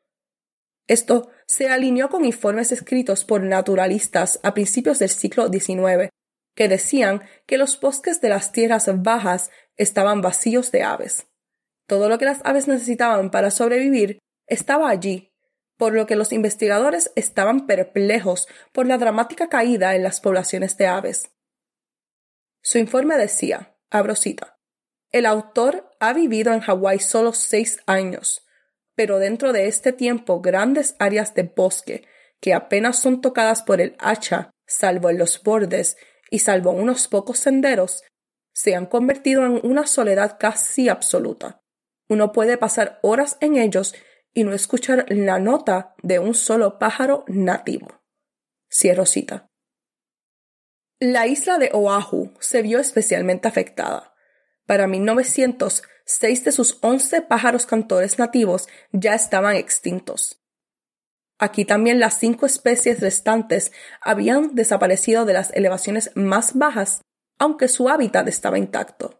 Esto 0.89 1.31
se 1.47 1.69
alineó 1.69 2.09
con 2.09 2.25
informes 2.25 2.73
escritos 2.73 3.25
por 3.25 3.43
naturalistas 3.43 4.41
a 4.43 4.55
principios 4.55 4.99
del 4.99 5.11
siglo 5.11 5.49
XIX, 5.49 6.09
que 6.57 6.69
decían 6.69 7.23
que 7.47 7.59
los 7.59 7.79
bosques 7.81 8.21
de 8.21 8.31
las 8.31 8.51
tierras 8.51 8.91
bajas 9.03 9.51
estaban 9.77 10.21
vacíos 10.23 10.73
de 10.73 10.83
aves. 10.83 11.29
Todo 11.87 12.09
lo 12.09 12.19
que 12.19 12.25
las 12.25 12.41
aves 12.45 12.67
necesitaban 12.67 13.31
para 13.31 13.51
sobrevivir 13.51 14.19
estaba 14.47 14.89
allí, 14.89 15.28
por 15.79 15.95
lo 15.95 16.07
que 16.07 16.17
los 16.17 16.33
investigadores 16.33 17.13
estaban 17.15 17.67
perplejos 17.67 18.49
por 18.73 18.87
la 18.87 18.99
dramática 18.99 19.49
caída 19.49 19.95
en 19.95 20.03
las 20.03 20.21
poblaciones 20.21 20.77
de 20.77 20.89
aves. 20.89 21.31
Su 22.61 22.77
informe 22.77 23.17
decía, 23.17 23.77
abro 23.89 24.15
cita, 24.15 24.59
el 25.11 25.25
autor 25.25 25.91
ha 26.01 26.13
vivido 26.13 26.53
en 26.53 26.61
Hawái 26.61 26.99
solo 26.99 27.33
seis 27.33 27.81
años, 27.87 28.45
pero 28.95 29.19
dentro 29.19 29.53
de 29.53 29.69
este 29.69 29.93
tiempo 29.93 30.43
grandes 30.43 30.97
áreas 30.99 31.35
de 31.35 31.45
bosque 31.45 32.07
que 32.41 32.53
apenas 32.53 32.99
son 32.99 33.21
tocadas 33.21 33.63
por 33.63 33.81
el 33.81 33.97
hacha, 33.99 34.51
salvo 34.67 35.09
en 35.11 35.19
los 35.19 35.43
bordes 35.43 35.97
y 36.31 36.41
salvo 36.41 36.73
unos 36.73 37.09
pocos 37.09 37.39
senderos, 37.39 38.03
se 38.53 38.75
han 38.75 38.87
convertido 38.87 39.47
en 39.47 39.61
una 39.63 39.87
soledad 39.87 40.37
casi 40.39 40.89
absoluta. 40.89 41.63
Uno 42.09 42.33
puede 42.33 42.59
pasar 42.59 42.99
horas 43.03 43.39
en 43.41 43.57
ellos 43.57 43.95
y 44.39 44.45
no 44.45 44.53
escuchar 44.53 45.05
la 45.09 45.41
nota 45.41 45.97
de 46.01 46.21
un 46.21 46.33
solo 46.33 46.79
pájaro 46.79 47.25
nativo. 47.27 48.01
Cierro 48.71 49.05
cita. 49.05 49.49
La 51.01 51.27
isla 51.27 51.59
de 51.59 51.71
Oahu 51.73 52.35
se 52.39 52.63
vio 52.63 52.79
especialmente 52.79 53.49
afectada. 53.49 54.15
Para 54.65 54.87
1900, 54.87 55.83
seis 56.05 56.45
de 56.45 56.53
sus 56.53 56.79
once 56.83 57.21
pájaros 57.21 57.67
cantores 57.67 58.21
nativos 58.21 58.69
ya 58.93 59.17
estaban 59.17 59.57
extintos. 59.57 60.41
Aquí 61.41 61.65
también 61.65 61.99
las 61.99 62.21
cinco 62.21 62.47
especies 62.47 63.01
restantes 63.01 63.73
habían 64.01 64.55
desaparecido 64.55 65.25
de 65.25 65.33
las 65.33 65.53
elevaciones 65.53 66.13
más 66.15 66.55
bajas, 66.55 67.01
aunque 67.41 67.67
su 67.67 67.89
hábitat 67.89 68.29
estaba 68.29 68.57
intacto. 68.57 69.18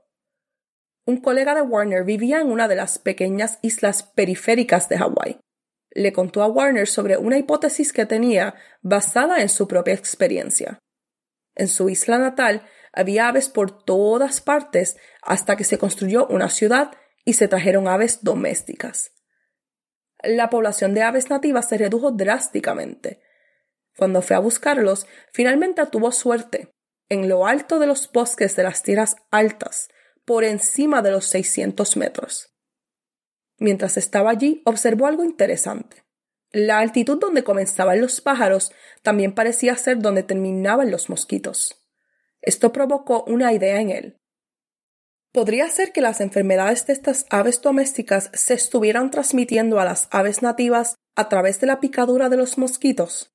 Un 1.09 1.23
colega 1.23 1.55
de 1.55 1.63
Warner 1.63 2.05
vivía 2.05 2.43
en 2.43 2.51
una 2.53 2.69
de 2.69 2.77
las 2.77 2.99
pequeñas 2.99 3.61
islas 3.63 4.03
periféricas 4.03 4.91
de 4.91 4.99
Hawái. 4.99 5.41
le 5.91 6.13
contó 6.13 6.43
a 6.43 6.49
Warner 6.49 6.87
sobre 6.87 7.17
una 7.17 7.39
hipótesis 7.39 7.95
que 7.95 8.05
tenía 8.05 8.57
basada 8.83 9.41
en 9.41 9.49
su 9.49 9.67
propia 9.67 9.95
experiencia. 9.95 10.79
En 11.55 11.69
su 11.69 11.89
isla 11.89 12.19
natal 12.19 12.69
había 12.93 13.27
aves 13.27 13.49
por 13.49 13.85
todas 13.85 14.43
partes 14.43 14.99
hasta 15.23 15.57
que 15.57 15.65
se 15.65 15.79
construyó 15.79 16.27
una 16.27 16.51
ciudad 16.51 16.93
y 17.25 17.33
se 17.33 17.49
trajeron 17.49 17.89
aves 17.89 18.23
domésticas. 18.23 19.13
La 20.23 20.51
población 20.51 20.93
de 20.93 21.05
aves 21.05 21.31
nativas 21.31 21.71
se 21.71 21.79
redujo 21.79 22.11
drásticamente. 22.11 23.23
Cuando 23.97 24.21
fue 24.21 24.37
a 24.37 24.41
buscarlos, 24.41 25.07
finalmente 25.33 25.87
tuvo 25.87 26.13
suerte. 26.13 26.71
En 27.09 27.31
lo 27.31 27.47
alto 27.47 27.79
de 27.79 27.87
los 27.87 28.13
bosques 28.13 28.57
de 28.57 28.65
las 28.65 28.83
tierras 28.83 29.17
altas, 29.31 29.89
por 30.29 30.45
encima 30.45 31.01
de 31.01 31.11
los 31.11 31.25
600 31.25 31.97
metros. 31.97 32.55
Mientras 33.57 33.97
estaba 33.97 34.29
allí, 34.29 34.61
observó 34.67 35.07
algo 35.07 35.25
interesante. 35.25 36.05
La 36.51 36.81
altitud 36.81 37.19
donde 37.19 37.45
comenzaban 37.45 38.03
los 38.03 38.21
pájaros 38.21 38.71
también 39.01 39.35
parecía 39.35 39.75
ser 39.77 40.01
donde 40.01 40.23
terminaban 40.23 40.91
los 40.91 41.09
mosquitos. 41.09 41.83
Esto 42.43 42.73
provocó 42.73 43.25
una 43.27 43.55
idea 43.55 43.81
en 43.81 43.89
él. 43.89 44.19
¿Podría 45.33 45.67
ser 45.71 45.93
que 45.93 46.03
las 46.03 46.21
enfermedades 46.21 46.87
de 46.87 46.93
estas 46.93 47.25
aves 47.31 47.63
domésticas 47.63 48.31
se 48.35 48.53
estuvieran 48.53 49.11
transmitiendo 49.11 49.81
a 49.81 49.87
las 49.87 50.09
aves 50.11 50.43
nativas 50.43 50.97
a 51.17 51.31
través 51.31 51.59
de 51.59 51.69
la 51.69 51.81
picadura 51.81 52.29
de 52.29 52.37
los 52.37 52.59
mosquitos? 52.59 53.33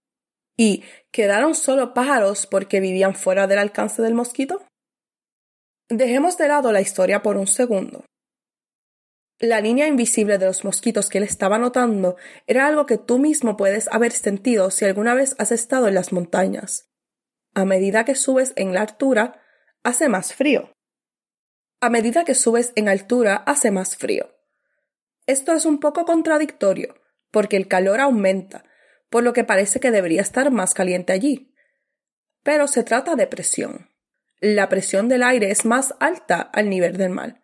¿Y 0.56 0.84
quedaron 1.12 1.56
solo 1.56 1.96
pájaros 1.96 2.46
porque 2.46 2.80
vivían 2.80 3.16
fuera 3.16 3.48
del 3.48 3.58
alcance 3.58 4.04
del 4.04 4.14
mosquito? 4.14 4.64
Dejemos 5.96 6.40
de 6.40 6.48
lado 6.48 6.72
la 6.72 6.82
historia 6.82 7.22
por 7.22 7.38
un 7.38 7.46
segundo. 7.46 8.04
La 9.38 9.62
línea 9.62 9.88
invisible 9.88 10.40
de 10.40 10.48
los 10.48 10.66
mosquitos 10.66 11.08
que 11.08 11.20
él 11.20 11.24
estaba 11.24 11.60
notando 11.60 12.16
era 12.48 12.66
algo 12.66 12.88
que 12.88 12.98
tú 12.98 13.20
mismo 13.20 13.58
puedes 13.58 13.88
haber 13.90 14.12
sentido 14.12 14.72
si 14.72 14.86
alguna 14.86 15.14
vez 15.14 15.36
has 15.38 15.52
estado 15.52 15.88
en 15.88 15.94
las 15.94 16.12
montañas. 16.12 16.90
A 17.54 17.64
medida 17.64 18.06
que 18.06 18.16
subes 18.16 18.54
en 18.56 18.74
la 18.74 18.82
altura, 18.82 19.40
hace 19.84 20.10
más 20.10 20.34
frío. 20.34 20.74
A 21.80 21.92
medida 21.92 22.26
que 22.26 22.34
subes 22.34 22.74
en 22.76 22.90
altura, 22.90 23.36
hace 23.46 23.70
más 23.70 23.96
frío. 23.96 24.36
Esto 25.28 25.54
es 25.54 25.64
un 25.64 25.80
poco 25.80 26.06
contradictorio, 26.06 26.96
porque 27.30 27.56
el 27.56 27.68
calor 27.68 28.00
aumenta, 28.00 28.64
por 29.12 29.22
lo 29.22 29.34
que 29.34 29.44
parece 29.44 29.80
que 29.80 29.92
debería 29.92 30.22
estar 30.22 30.50
más 30.50 30.74
caliente 30.74 31.14
allí. 31.14 31.54
Pero 32.42 32.68
se 32.68 32.82
trata 32.82 33.16
de 33.16 33.28
presión. 33.28 33.93
La 34.46 34.68
presión 34.68 35.08
del 35.08 35.24
aire 35.24 35.52
es 35.52 35.64
más 35.64 35.96
alta 36.02 36.42
al 36.42 36.70
nivel 36.70 36.98
del 36.98 37.12
mar. 37.12 37.40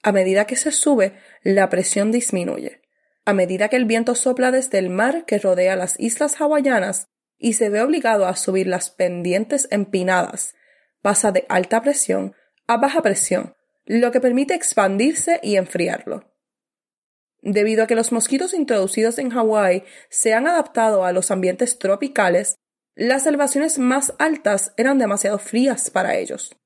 A 0.00 0.12
medida 0.12 0.46
que 0.46 0.54
se 0.54 0.70
sube, 0.70 1.14
la 1.42 1.68
presión 1.68 2.12
disminuye. 2.12 2.82
A 3.24 3.32
medida 3.32 3.68
que 3.68 3.74
el 3.74 3.84
viento 3.84 4.14
sopla 4.14 4.52
desde 4.52 4.78
el 4.78 4.90
mar 4.90 5.24
que 5.24 5.40
rodea 5.40 5.74
las 5.74 5.98
islas 5.98 6.40
hawaianas 6.40 7.08
y 7.36 7.54
se 7.54 7.68
ve 7.68 7.82
obligado 7.82 8.26
a 8.26 8.36
subir 8.36 8.68
las 8.68 8.90
pendientes 8.90 9.66
empinadas, 9.72 10.54
pasa 11.02 11.32
de 11.32 11.46
alta 11.48 11.82
presión 11.82 12.36
a 12.68 12.76
baja 12.76 13.02
presión, 13.02 13.56
lo 13.84 14.12
que 14.12 14.20
permite 14.20 14.54
expandirse 14.54 15.40
y 15.42 15.56
enfriarlo. 15.56 16.32
Debido 17.42 17.82
a 17.82 17.86
que 17.88 17.96
los 17.96 18.12
mosquitos 18.12 18.54
introducidos 18.54 19.18
en 19.18 19.30
Hawái 19.30 19.82
se 20.10 20.32
han 20.32 20.46
adaptado 20.46 21.04
a 21.04 21.10
los 21.10 21.32
ambientes 21.32 21.80
tropicales, 21.80 22.54
las 23.08 23.26
elevaciones 23.26 23.78
más 23.78 24.14
altas 24.18 24.72
eran 24.76 24.98
demasiado 24.98 25.38
frías 25.38 25.90
para 25.90 26.16
ellos. 26.16 26.56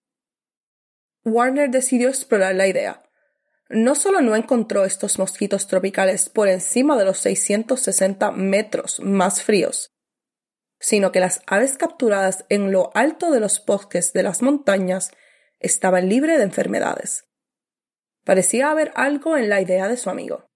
Warner 1.25 1.71
decidió 1.71 2.09
explorar 2.09 2.55
la 2.55 2.67
idea 2.67 3.05
no 3.75 3.95
solo 3.95 4.21
no 4.21 4.37
encontró 4.37 4.85
estos 4.85 5.19
mosquitos 5.19 5.67
tropicales 5.67 6.29
por 6.29 6.49
encima 6.49 6.97
de 6.97 7.05
los 7.05 7.19
660 7.19 8.31
metros 8.33 9.01
más 9.01 9.43
fríos, 9.43 9.93
sino 10.79 11.13
que 11.13 11.21
las 11.21 11.41
aves 11.47 11.77
capturadas 11.77 12.45
en 12.51 12.73
lo 12.73 12.91
alto 12.95 13.31
de 13.31 13.41
los 13.41 13.65
bosques 13.65 14.13
de 14.13 14.23
las 14.23 14.43
montañas 14.43 15.13
estaban 15.61 16.09
libres 16.09 16.39
de 16.39 16.45
enfermedades. 16.45 17.25
Parecía 18.25 18.71
haber 18.71 18.93
algo 18.95 19.37
en 19.37 19.49
la 19.49 19.61
idea 19.61 19.89
de 19.89 19.97
su 19.97 20.11
amigo. 20.11 20.47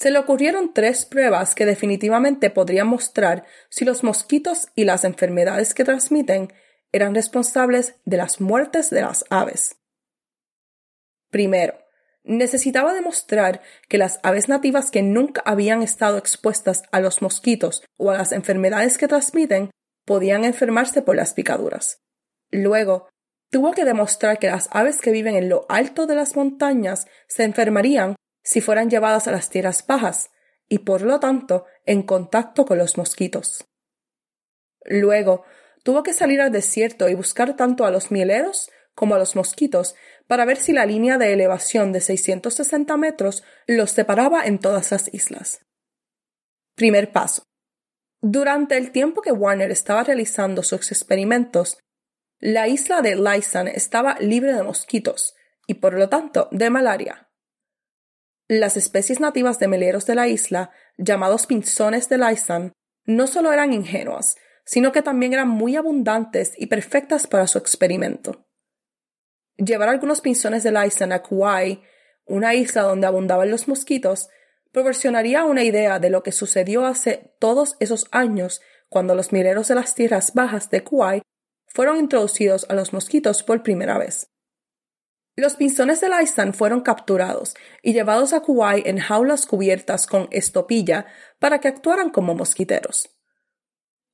Se 0.00 0.10
le 0.10 0.18
ocurrieron 0.18 0.72
tres 0.72 1.04
pruebas 1.04 1.54
que 1.54 1.66
definitivamente 1.66 2.48
podrían 2.48 2.86
mostrar 2.86 3.44
si 3.68 3.84
los 3.84 4.02
mosquitos 4.02 4.68
y 4.74 4.84
las 4.84 5.04
enfermedades 5.04 5.74
que 5.74 5.84
transmiten 5.84 6.54
eran 6.90 7.14
responsables 7.14 7.96
de 8.06 8.16
las 8.16 8.40
muertes 8.40 8.88
de 8.88 9.02
las 9.02 9.26
aves. 9.28 9.76
Primero, 11.28 11.74
necesitaba 12.24 12.94
demostrar 12.94 13.60
que 13.90 13.98
las 13.98 14.20
aves 14.22 14.48
nativas 14.48 14.90
que 14.90 15.02
nunca 15.02 15.42
habían 15.44 15.82
estado 15.82 16.16
expuestas 16.16 16.82
a 16.92 17.00
los 17.00 17.20
mosquitos 17.20 17.82
o 17.98 18.10
a 18.10 18.16
las 18.16 18.32
enfermedades 18.32 18.96
que 18.96 19.06
transmiten 19.06 19.70
podían 20.06 20.44
enfermarse 20.44 21.02
por 21.02 21.14
las 21.14 21.34
picaduras. 21.34 22.00
Luego, 22.50 23.10
tuvo 23.50 23.72
que 23.72 23.84
demostrar 23.84 24.38
que 24.38 24.48
las 24.48 24.70
aves 24.72 25.02
que 25.02 25.12
viven 25.12 25.36
en 25.36 25.50
lo 25.50 25.66
alto 25.68 26.06
de 26.06 26.14
las 26.14 26.36
montañas 26.36 27.06
se 27.28 27.44
enfermarían 27.44 28.16
si 28.42 28.60
fueran 28.60 28.90
llevadas 28.90 29.28
a 29.28 29.32
las 29.32 29.50
tierras 29.50 29.86
bajas 29.86 30.30
y 30.68 30.78
por 30.78 31.02
lo 31.02 31.20
tanto 31.20 31.66
en 31.84 32.02
contacto 32.02 32.64
con 32.64 32.78
los 32.78 32.96
mosquitos. 32.96 33.66
Luego, 34.84 35.44
tuvo 35.82 36.02
que 36.02 36.12
salir 36.12 36.40
al 36.40 36.52
desierto 36.52 37.08
y 37.08 37.14
buscar 37.14 37.56
tanto 37.56 37.84
a 37.84 37.90
los 37.90 38.10
mieleros 38.10 38.70
como 38.94 39.14
a 39.14 39.18
los 39.18 39.36
mosquitos 39.36 39.94
para 40.26 40.44
ver 40.44 40.58
si 40.58 40.72
la 40.72 40.86
línea 40.86 41.18
de 41.18 41.32
elevación 41.32 41.92
de 41.92 42.00
660 42.00 42.96
metros 42.96 43.42
los 43.66 43.90
separaba 43.90 44.44
en 44.44 44.58
todas 44.58 44.90
las 44.90 45.12
islas. 45.12 45.60
Primer 46.74 47.12
paso. 47.12 47.42
Durante 48.22 48.76
el 48.76 48.92
tiempo 48.92 49.22
que 49.22 49.32
Warner 49.32 49.70
estaba 49.70 50.04
realizando 50.04 50.62
sus 50.62 50.92
experimentos, 50.92 51.78
la 52.38 52.68
isla 52.68 53.00
de 53.02 53.16
Lysan 53.16 53.68
estaba 53.68 54.16
libre 54.20 54.52
de 54.52 54.62
mosquitos 54.62 55.34
y 55.66 55.74
por 55.74 55.94
lo 55.94 56.08
tanto 56.08 56.48
de 56.52 56.70
malaria. 56.70 57.29
Las 58.50 58.76
especies 58.76 59.20
nativas 59.20 59.60
de 59.60 59.68
meleros 59.68 60.06
de 60.06 60.16
la 60.16 60.26
isla, 60.26 60.72
llamados 60.98 61.46
pinzones 61.46 62.08
de 62.08 62.18
Lysan, 62.18 62.72
no 63.04 63.28
solo 63.28 63.52
eran 63.52 63.72
ingenuas, 63.72 64.34
sino 64.64 64.90
que 64.90 65.02
también 65.02 65.32
eran 65.32 65.46
muy 65.46 65.76
abundantes 65.76 66.54
y 66.56 66.66
perfectas 66.66 67.28
para 67.28 67.46
su 67.46 67.58
experimento. 67.58 68.48
Llevar 69.56 69.88
algunos 69.88 70.20
pinzones 70.20 70.64
de 70.64 70.72
Lysan 70.72 71.12
a 71.12 71.22
Kauai, 71.22 71.84
una 72.24 72.52
isla 72.56 72.82
donde 72.82 73.06
abundaban 73.06 73.52
los 73.52 73.68
mosquitos, 73.68 74.30
proporcionaría 74.72 75.44
una 75.44 75.62
idea 75.62 76.00
de 76.00 76.10
lo 76.10 76.24
que 76.24 76.32
sucedió 76.32 76.86
hace 76.86 77.36
todos 77.38 77.76
esos 77.78 78.08
años 78.10 78.62
cuando 78.88 79.14
los 79.14 79.30
mineros 79.30 79.68
de 79.68 79.76
las 79.76 79.94
tierras 79.94 80.34
bajas 80.34 80.70
de 80.70 80.82
Kauai 80.82 81.22
fueron 81.68 81.98
introducidos 81.98 82.66
a 82.68 82.74
los 82.74 82.92
mosquitos 82.92 83.44
por 83.44 83.62
primera 83.62 83.96
vez. 83.96 84.28
Los 85.40 85.56
pinzones 85.56 86.02
de 86.02 86.10
Lysan 86.10 86.52
fueron 86.52 86.82
capturados 86.82 87.54
y 87.82 87.94
llevados 87.94 88.34
a 88.34 88.42
Kauai 88.42 88.82
en 88.84 88.98
jaulas 88.98 89.46
cubiertas 89.46 90.06
con 90.06 90.28
estopilla 90.32 91.06
para 91.38 91.60
que 91.60 91.68
actuaran 91.68 92.10
como 92.10 92.34
mosquiteros. 92.34 93.08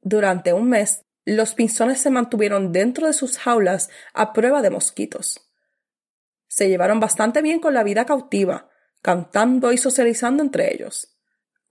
Durante 0.01 0.53
un 0.53 0.69
mes, 0.69 1.05
los 1.25 1.57
pinzones 1.57 2.01
se 2.01 2.11
mantuvieron 2.11 2.71
dentro 2.71 3.09
de 3.09 3.13
sus 3.13 3.39
jaulas 3.39 3.91
a 4.15 4.33
prueba 4.33 4.63
de 4.63 4.71
mosquitos. 4.71 5.51
Se 6.47 6.69
llevaron 6.69 7.01
bastante 7.01 7.43
bien 7.43 7.59
con 7.59 7.75
la 7.75 7.83
vida 7.83 8.07
cautiva, 8.07 8.71
cantando 9.03 9.73
y 9.73 9.79
socializando 9.79 10.45
entre 10.45 10.73
ellos. 10.73 11.19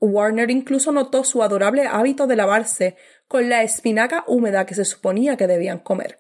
Warner 0.02 0.52
incluso 0.52 0.91
notó 0.91 1.24
su 1.24 1.41
adorable 1.41 1.88
hábito 1.88 2.28
de 2.28 2.36
lavarse 2.36 2.98
con 3.30 3.48
la 3.48 3.63
espinaca 3.63 4.26
húmeda 4.28 4.65
que 4.65 4.76
se 4.76 4.84
suponía 4.84 5.38
que 5.38 5.48
debían 5.48 5.80
comer. 5.80 6.20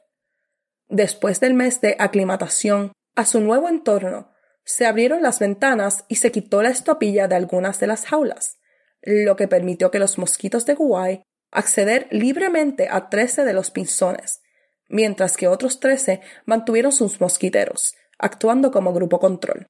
Después 0.87 1.41
del 1.41 1.53
mes 1.53 1.81
de 1.81 1.97
aclimatación 1.99 2.93
a 3.15 3.25
su 3.25 3.41
nuevo 3.41 3.69
entorno, 3.69 4.31
se 4.63 4.85
abrieron 4.85 5.21
las 5.21 5.39
ventanas 5.39 6.05
y 6.07 6.15
se 6.15 6.31
quitó 6.31 6.61
la 6.61 6.69
estopilla 6.69 7.27
de 7.27 7.35
algunas 7.35 7.79
de 7.79 7.87
las 7.87 8.05
jaulas, 8.05 8.57
lo 9.01 9.35
que 9.35 9.47
permitió 9.47 9.91
que 9.91 9.99
los 9.99 10.17
mosquitos 10.17 10.65
de 10.65 10.75
Kuwait 10.75 11.21
acceder 11.51 12.07
libremente 12.11 12.87
a 12.89 13.09
trece 13.09 13.45
de 13.45 13.53
los 13.53 13.71
pinzones, 13.71 14.41
mientras 14.89 15.37
que 15.37 15.47
otros 15.47 15.79
trece 15.79 16.21
mantuvieron 16.45 16.91
sus 16.91 17.21
mosquiteros, 17.21 17.95
actuando 18.17 18.71
como 18.71 18.93
grupo 18.93 19.19
control. 19.19 19.67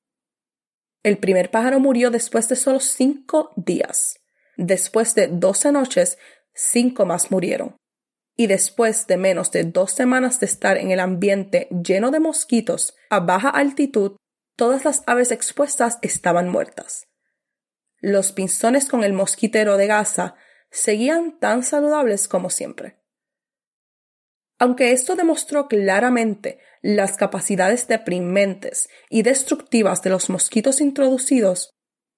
El 1.03 1.19
primer 1.19 1.51
pájaro 1.51 1.79
murió 1.79 2.09
después 2.09 2.49
de 2.49 2.55
solo 2.55 2.79
cinco 2.79 3.51
días. 3.55 4.19
Después 4.57 5.13
de 5.13 5.27
doce 5.27 5.71
noches, 5.71 6.17
cinco 6.53 7.05
más 7.05 7.29
murieron. 7.29 7.75
Y 8.37 8.47
después 8.47 9.07
de 9.07 9.17
menos 9.17 9.51
de 9.51 9.63
dos 9.63 9.91
semanas 9.91 10.39
de 10.39 10.45
estar 10.45 10.77
en 10.77 10.91
el 10.91 10.99
ambiente 10.99 11.69
lleno 11.69 12.11
de 12.11 12.19
mosquitos 12.19 12.95
a 13.09 13.21
baja 13.21 13.49
altitud, 13.49 14.17
todas 14.55 14.83
las 14.85 15.03
aves 15.07 15.31
expuestas 15.31 15.99
estaban 16.01 16.49
muertas. 16.49 17.07
Los 17.99 18.33
pinzones 18.33 18.87
con 18.87 19.03
el 19.03 19.13
mosquitero 19.13 19.77
de 19.77 19.87
Gaza 19.87 20.35
seguían 20.69 21.39
tan 21.39 21.63
saludables 21.63 22.27
como 22.27 22.49
siempre. 22.49 22.99
Aunque 24.57 24.91
esto 24.91 25.15
demostró 25.15 25.67
claramente 25.67 26.59
las 26.81 27.17
capacidades 27.17 27.87
deprimentes 27.87 28.89
y 29.09 29.23
destructivas 29.23 30.01
de 30.01 30.09
los 30.09 30.29
mosquitos 30.29 30.81
introducidos, 30.81 31.71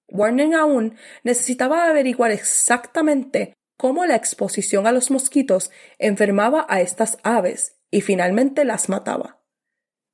Warner 0.08 0.54
aún 0.54 0.96
necesitaba 1.22 1.88
averiguar 1.88 2.30
exactamente 2.30 3.54
cómo 3.78 4.04
la 4.04 4.16
exposición 4.16 4.86
a 4.86 4.92
los 4.92 5.10
mosquitos 5.10 5.70
enfermaba 5.98 6.66
a 6.68 6.82
estas 6.82 7.16
aves 7.22 7.78
y 7.90 8.02
finalmente 8.02 8.64
las 8.66 8.90
mataba. 8.90 9.40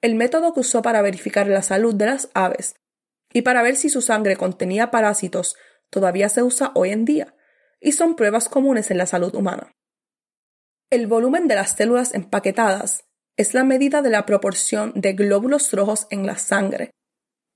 El 0.00 0.14
método 0.14 0.53
que 0.53 0.61
usó 0.61 0.83
para 0.83 1.03
verificar 1.03 1.48
la 1.48 1.62
salud 1.62 1.94
de 1.94 2.07
las 2.07 2.29
aves 2.35 2.77
y 3.33 3.42
para 3.42 3.62
ver 3.62 3.74
si 3.74 3.88
su 3.88 4.03
sangre 4.03 4.37
contenía 4.37 4.90
parásitos 4.90 5.57
todavía 5.90 6.29
se 6.29 6.42
usa 6.42 6.72
hoy 6.74 6.90
en 6.90 7.05
día 7.07 7.35
y 7.81 7.92
son 7.92 8.16
pruebas 8.16 8.48
comunes 8.48 8.90
en 8.90 8.98
la 8.98 9.07
salud 9.07 9.35
humana. 9.35 9.72
El 10.90 11.07
volumen 11.07 11.48
de 11.48 11.55
las 11.55 11.74
células 11.74 12.14
empaquetadas 12.14 13.05
es 13.37 13.55
la 13.55 13.64
medida 13.64 14.03
de 14.03 14.11
la 14.11 14.27
proporción 14.27 14.92
de 14.94 15.14
glóbulos 15.14 15.72
rojos 15.72 16.07
en 16.11 16.27
la 16.27 16.37
sangre. 16.37 16.90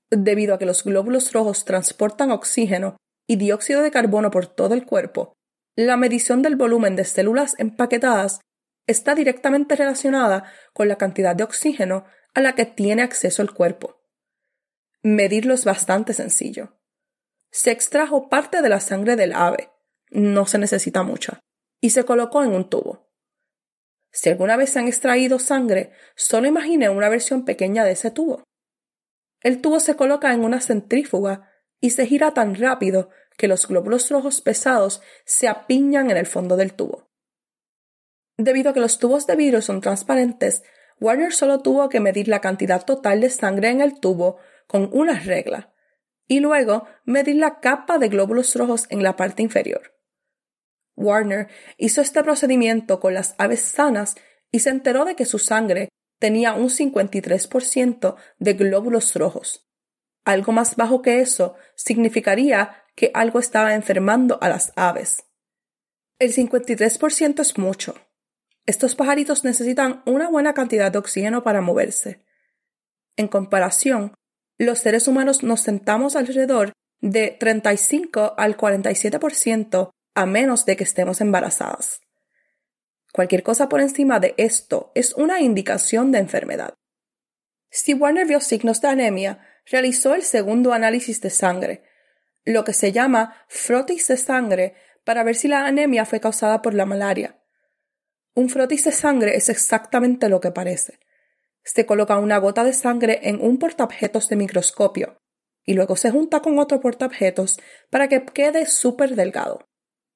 Debido 0.09 0.55
a 0.55 0.57
que 0.57 0.65
los 0.65 0.83
glóbulos 0.83 1.31
rojos 1.33 1.65
transportan 1.65 2.31
oxígeno 2.31 2.97
y 3.27 3.35
dióxido 3.35 3.83
de 3.83 3.91
carbono 3.91 4.31
por 4.31 4.47
todo 4.47 4.73
el 4.73 4.85
cuerpo, 4.85 5.33
la 5.85 5.97
medición 5.97 6.41
del 6.41 6.55
volumen 6.55 6.95
de 6.95 7.05
células 7.05 7.55
empaquetadas 7.57 8.41
está 8.87 9.15
directamente 9.15 9.75
relacionada 9.75 10.51
con 10.73 10.87
la 10.87 10.97
cantidad 10.97 11.35
de 11.35 11.43
oxígeno 11.43 12.05
a 12.33 12.41
la 12.41 12.53
que 12.53 12.65
tiene 12.65 13.01
acceso 13.01 13.41
el 13.41 13.53
cuerpo. 13.53 14.01
Medirlo 15.01 15.53
es 15.53 15.65
bastante 15.65 16.13
sencillo. 16.13 16.79
Se 17.51 17.71
extrajo 17.71 18.29
parte 18.29 18.61
de 18.61 18.69
la 18.69 18.79
sangre 18.79 19.15
del 19.15 19.33
ave, 19.33 19.71
no 20.09 20.45
se 20.45 20.57
necesita 20.57 21.03
mucha, 21.03 21.39
y 21.79 21.91
se 21.91 22.03
colocó 22.03 22.43
en 22.43 22.53
un 22.53 22.69
tubo. 22.69 23.09
Si 24.11 24.29
alguna 24.29 24.57
vez 24.57 24.71
se 24.71 24.79
han 24.79 24.87
extraído 24.87 25.39
sangre, 25.39 25.91
solo 26.15 26.47
imagine 26.47 26.89
una 26.89 27.09
versión 27.09 27.45
pequeña 27.45 27.83
de 27.83 27.91
ese 27.91 28.11
tubo. 28.11 28.43
El 29.41 29.61
tubo 29.61 29.79
se 29.79 29.95
coloca 29.95 30.33
en 30.33 30.43
una 30.43 30.61
centrífuga 30.61 31.49
y 31.79 31.91
se 31.91 32.05
gira 32.05 32.33
tan 32.33 32.55
rápido 32.55 33.09
que 33.39 33.47
los 33.47 33.67
glóbulos 33.67 34.11
rojos 34.11 34.41
pesados 34.41 35.01
se 35.23 35.47
apiñan 35.47 36.11
en 36.11 36.17
el 36.17 36.25
fondo 36.25 36.57
del 36.57 36.73
tubo. 36.73 37.09
Debido 38.37 38.69
a 38.69 38.73
que 38.73 38.81
los 38.81 38.99
tubos 38.99 39.25
de 39.27 39.37
vidrio 39.37 39.61
son 39.61 39.79
transparentes, 39.79 40.61
Warner 40.99 41.33
solo 41.33 41.61
tuvo 41.61 41.87
que 41.87 42.01
medir 42.01 42.27
la 42.27 42.41
cantidad 42.41 42.83
total 42.83 43.21
de 43.21 43.29
sangre 43.29 43.69
en 43.69 43.79
el 43.79 43.99
tubo 44.01 44.37
con 44.67 44.89
una 44.91 45.17
regla 45.19 45.73
y 46.27 46.41
luego 46.41 46.85
medir 47.05 47.37
la 47.37 47.61
capa 47.61 47.97
de 47.97 48.09
glóbulos 48.09 48.53
rojos 48.55 48.85
en 48.89 49.03
la 49.03 49.15
parte 49.15 49.41
inferior. 49.41 49.95
Warner 50.97 51.47
hizo 51.77 52.01
este 52.01 52.21
procedimiento 52.21 52.99
con 52.99 53.13
las 53.13 53.35
aves 53.37 53.61
sanas 53.61 54.15
y 54.51 54.59
se 54.59 54.69
enteró 54.69 55.05
de 55.05 55.15
que 55.15 55.25
su 55.25 55.39
sangre 55.39 55.87
tenía 56.19 56.53
un 56.53 56.69
53% 56.69 58.15
de 58.37 58.53
glóbulos 58.53 59.15
rojos. 59.15 59.65
Algo 60.25 60.51
más 60.51 60.75
bajo 60.75 61.01
que 61.01 61.21
eso 61.21 61.55
significaría 61.75 62.78
que 62.95 63.11
algo 63.13 63.39
estaba 63.39 63.73
enfermando 63.73 64.37
a 64.41 64.49
las 64.49 64.73
aves. 64.75 65.25
El 66.19 66.33
53% 66.33 67.39
es 67.39 67.57
mucho. 67.57 67.95
Estos 68.65 68.95
pajaritos 68.95 69.43
necesitan 69.43 70.03
una 70.05 70.29
buena 70.29 70.53
cantidad 70.53 70.91
de 70.91 70.99
oxígeno 70.99 71.43
para 71.43 71.61
moverse. 71.61 72.25
En 73.15 73.27
comparación, 73.27 74.13
los 74.57 74.79
seres 74.79 75.07
humanos 75.07 75.43
nos 75.43 75.61
sentamos 75.61 76.15
alrededor 76.15 76.73
de 77.01 77.31
35 77.31 78.35
al 78.37 78.57
47% 78.57 79.91
a 80.13 80.25
menos 80.25 80.65
de 80.65 80.75
que 80.75 80.83
estemos 80.83 81.21
embarazadas. 81.21 82.01
Cualquier 83.13 83.41
cosa 83.41 83.69
por 83.69 83.81
encima 83.81 84.19
de 84.19 84.35
esto 84.37 84.91
es 84.95 85.13
una 85.13 85.39
indicación 85.39 86.11
de 86.11 86.19
enfermedad. 86.19 86.75
Si 87.71 87.93
Warner 87.93 88.27
vio 88.27 88.41
signos 88.41 88.81
de 88.81 88.89
anemia, 88.89 89.47
realizó 89.65 90.13
el 90.15 90.23
segundo 90.23 90.73
análisis 90.73 91.21
de 91.21 91.29
sangre, 91.29 91.83
lo 92.49 92.63
que 92.63 92.73
se 92.73 92.91
llama 92.91 93.35
frotis 93.47 94.07
de 94.07 94.17
sangre, 94.17 94.75
para 95.03 95.23
ver 95.23 95.35
si 95.35 95.47
la 95.47 95.65
anemia 95.65 96.05
fue 96.05 96.19
causada 96.19 96.61
por 96.61 96.73
la 96.73 96.85
malaria. 96.85 97.39
Un 98.35 98.49
frotis 98.49 98.85
de 98.85 98.91
sangre 98.91 99.35
es 99.35 99.49
exactamente 99.49 100.29
lo 100.29 100.39
que 100.39 100.51
parece. 100.51 100.99
Se 101.63 101.85
coloca 101.85 102.17
una 102.17 102.37
gota 102.37 102.63
de 102.63 102.73
sangre 102.73 103.19
en 103.23 103.41
un 103.41 103.57
portaobjetos 103.57 104.29
de 104.29 104.35
microscopio 104.35 105.17
y 105.65 105.73
luego 105.73 105.95
se 105.95 106.11
junta 106.11 106.39
con 106.39 106.57
otro 106.57 106.79
portaobjetos 106.79 107.59
para 107.89 108.07
que 108.07 108.25
quede 108.25 108.65
súper 108.65 109.15
delgado. 109.15 109.67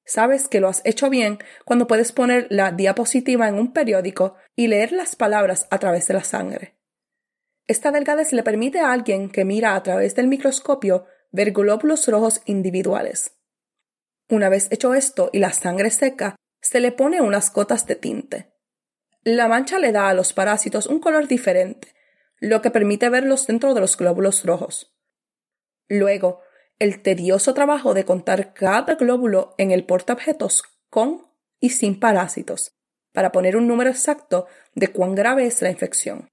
Sabes 0.06 0.48
que 0.48 0.60
lo 0.60 0.68
has 0.68 0.82
hecho 0.86 1.10
bien 1.10 1.40
cuando 1.66 1.88
puedes 1.88 2.12
poner 2.12 2.48
la 2.50 2.72
diapositiva 2.72 3.48
en 3.48 3.56
un 3.56 3.72
periódico 3.72 4.36
y 4.56 4.68
leer 4.68 4.92
las 4.92 5.16
palabras 5.16 5.68
a 5.70 5.80
través 5.80 6.08
de 6.08 6.14
la 6.14 6.24
sangre. 6.24 6.76
Esta 7.68 7.92
delgadez 7.92 8.34
le 8.34 8.44
permite 8.44 8.80
a 8.80 8.92
alguien 8.92 9.30
que 9.30 9.46
mira 9.46 9.76
a 9.76 9.84
través 9.84 10.16
del 10.16 10.28
microscopio 10.28 11.06
ver 11.34 11.52
glóbulos 11.52 12.08
rojos 12.08 12.42
individuales. 12.46 13.36
Una 14.30 14.48
vez 14.48 14.72
hecho 14.72 14.94
esto 14.94 15.30
y 15.34 15.40
la 15.40 15.52
sangre 15.52 15.90
seca, 15.90 16.38
se 16.62 16.80
le 16.80 16.94
pone 16.94 17.22
unas 17.22 17.52
gotas 17.52 17.86
de 17.88 17.96
tinte. 17.96 18.54
La 19.24 19.50
mancha 19.50 19.80
le 19.80 19.92
da 19.92 20.08
a 20.08 20.14
los 20.14 20.32
parásitos 20.32 20.88
un 20.88 21.00
color 21.00 21.28
diferente, 21.28 21.94
lo 22.40 22.62
que 22.62 22.72
permite 22.72 23.10
verlos 23.10 23.48
dentro 23.48 23.74
de 23.74 23.82
los 23.82 23.98
glóbulos 23.98 24.46
rojos. 24.46 24.96
Luego, 25.90 26.42
el 26.80 27.02
tedioso 27.02 27.54
trabajo 27.54 27.94
de 27.94 28.06
contar 28.06 28.54
cada 28.54 28.96
glóbulo 28.96 29.56
en 29.58 29.72
el 29.72 29.86
portaobjetos 29.86 30.64
con 30.90 31.28
y 31.60 31.72
sin 31.72 32.00
parásitos, 32.00 32.76
para 33.12 33.32
poner 33.32 33.58
un 33.58 33.68
número 33.68 33.90
exacto 33.90 34.48
de 34.76 34.90
cuán 34.90 35.16
grave 35.16 35.46
es 35.46 35.62
la 35.62 35.72
infección. 35.72 36.33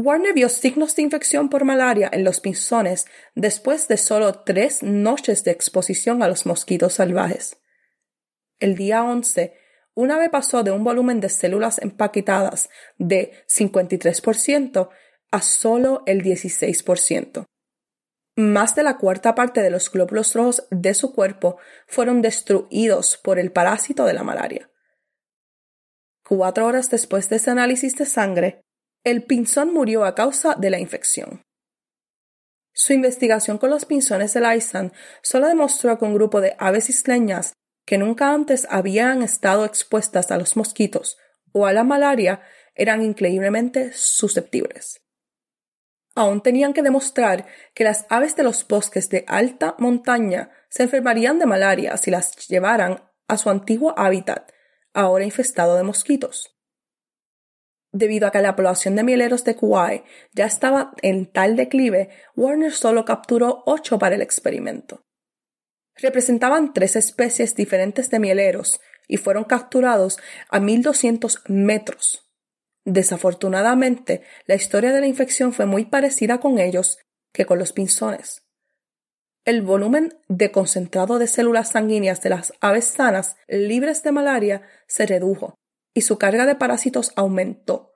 Warner 0.00 0.32
vio 0.32 0.48
signos 0.48 0.94
de 0.94 1.02
infección 1.02 1.48
por 1.48 1.64
malaria 1.64 2.08
en 2.12 2.22
los 2.22 2.38
pinzones 2.38 3.06
después 3.34 3.88
de 3.88 3.96
solo 3.96 4.32
tres 4.32 4.84
noches 4.84 5.42
de 5.42 5.50
exposición 5.50 6.22
a 6.22 6.28
los 6.28 6.46
mosquitos 6.46 6.94
salvajes. 6.94 7.58
El 8.60 8.76
día 8.76 9.02
11, 9.02 9.54
una 9.94 10.14
ave 10.14 10.30
pasó 10.30 10.62
de 10.62 10.70
un 10.70 10.84
volumen 10.84 11.18
de 11.18 11.28
células 11.28 11.80
empaquetadas 11.80 12.70
de 12.96 13.32
53% 13.48 14.88
a 15.32 15.42
solo 15.42 16.04
el 16.06 16.22
16%. 16.22 17.44
Más 18.36 18.76
de 18.76 18.84
la 18.84 18.98
cuarta 18.98 19.34
parte 19.34 19.62
de 19.62 19.70
los 19.70 19.90
glóbulos 19.90 20.32
rojos 20.32 20.68
de 20.70 20.94
su 20.94 21.12
cuerpo 21.12 21.58
fueron 21.88 22.22
destruidos 22.22 23.16
por 23.16 23.40
el 23.40 23.50
parásito 23.50 24.04
de 24.04 24.14
la 24.14 24.22
malaria. 24.22 24.70
Cuatro 26.22 26.66
horas 26.66 26.88
después 26.88 27.28
de 27.28 27.36
ese 27.36 27.50
análisis 27.50 27.96
de 27.96 28.06
sangre, 28.06 28.62
el 29.04 29.24
pinzón 29.24 29.72
murió 29.72 30.04
a 30.04 30.14
causa 30.14 30.54
de 30.54 30.70
la 30.70 30.78
infección. 30.78 31.42
Su 32.72 32.92
investigación 32.92 33.58
con 33.58 33.70
los 33.70 33.84
pinzones 33.84 34.34
del 34.34 34.56
Iceland 34.56 34.92
solo 35.22 35.48
demostró 35.48 35.98
que 35.98 36.04
un 36.04 36.14
grupo 36.14 36.40
de 36.40 36.54
aves 36.58 36.88
isleñas 36.90 37.52
que 37.84 37.98
nunca 37.98 38.32
antes 38.32 38.66
habían 38.70 39.22
estado 39.22 39.64
expuestas 39.64 40.30
a 40.30 40.38
los 40.38 40.56
mosquitos 40.56 41.16
o 41.52 41.66
a 41.66 41.72
la 41.72 41.84
malaria 41.84 42.42
eran 42.74 43.02
increíblemente 43.02 43.92
susceptibles 43.92 45.00
aún 46.18 46.40
tenían 46.40 46.72
que 46.72 46.82
demostrar 46.82 47.46
que 47.74 47.84
las 47.84 48.04
aves 48.08 48.34
de 48.34 48.42
los 48.42 48.66
bosques 48.66 49.08
de 49.08 49.24
alta 49.28 49.76
montaña 49.78 50.50
se 50.68 50.82
enfermarían 50.82 51.38
de 51.38 51.46
malaria 51.46 51.96
si 51.96 52.10
las 52.10 52.48
llevaran 52.48 53.04
a 53.28 53.38
su 53.38 53.50
antiguo 53.50 53.94
hábitat, 53.96 54.50
ahora 54.92 55.24
infestado 55.24 55.76
de 55.76 55.84
mosquitos. 55.84 56.57
Debido 57.92 58.26
a 58.26 58.30
que 58.30 58.42
la 58.42 58.54
población 58.54 58.96
de 58.96 59.04
mieleros 59.04 59.44
de 59.44 59.56
Kauai 59.56 60.04
ya 60.32 60.46
estaba 60.46 60.92
en 61.02 61.26
tal 61.26 61.56
declive, 61.56 62.10
Warner 62.36 62.72
solo 62.72 63.04
capturó 63.04 63.62
ocho 63.66 63.98
para 63.98 64.14
el 64.14 64.22
experimento. 64.22 65.02
Representaban 65.96 66.72
tres 66.72 66.96
especies 66.96 67.54
diferentes 67.54 68.10
de 68.10 68.18
mieleros 68.18 68.80
y 69.08 69.16
fueron 69.16 69.44
capturados 69.44 70.18
a 70.50 70.60
1200 70.60 71.42
metros 71.48 72.28
Desafortunadamente, 72.88 74.22
la 74.46 74.54
historia 74.54 74.94
de 74.94 75.00
la 75.00 75.06
infección 75.06 75.52
fue 75.52 75.66
muy 75.66 75.84
parecida 75.84 76.40
con 76.40 76.58
ellos 76.58 76.98
que 77.34 77.44
con 77.44 77.58
los 77.58 77.74
pinzones. 77.74 78.46
El 79.44 79.60
volumen 79.60 80.18
de 80.28 80.50
concentrado 80.50 81.18
de 81.18 81.26
células 81.26 81.72
sanguíneas 81.72 82.22
de 82.22 82.30
las 82.30 82.54
aves 82.62 82.86
sanas 82.86 83.36
libres 83.46 84.02
de 84.04 84.12
malaria 84.12 84.62
se 84.86 85.04
redujo 85.04 85.57
y 85.98 86.02
su 86.02 86.16
carga 86.16 86.46
de 86.46 86.54
parásitos 86.54 87.10
aumentó, 87.16 87.92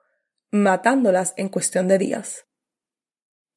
matándolas 0.51 1.33
en 1.37 1.47
cuestión 1.47 1.87
de 1.87 1.97
días. 1.97 2.47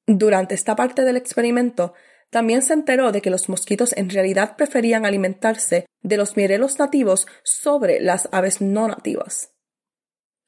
Durante 0.06 0.54
esta 0.54 0.76
parte 0.76 1.02
del 1.02 1.16
experimento, 1.16 1.94
también 2.30 2.62
se 2.62 2.72
enteró 2.72 3.11
de 3.11 3.22
que 3.22 3.30
los 3.30 3.48
mosquitos 3.48 3.92
en 3.96 4.09
realidad 4.09 4.56
preferían 4.56 5.04
alimentarse 5.04 5.87
de 6.00 6.16
los 6.16 6.37
mirelos 6.37 6.78
nativos 6.78 7.26
sobre 7.42 7.98
las 7.98 8.28
aves 8.30 8.61
no 8.61 8.87
nativas. 8.87 9.50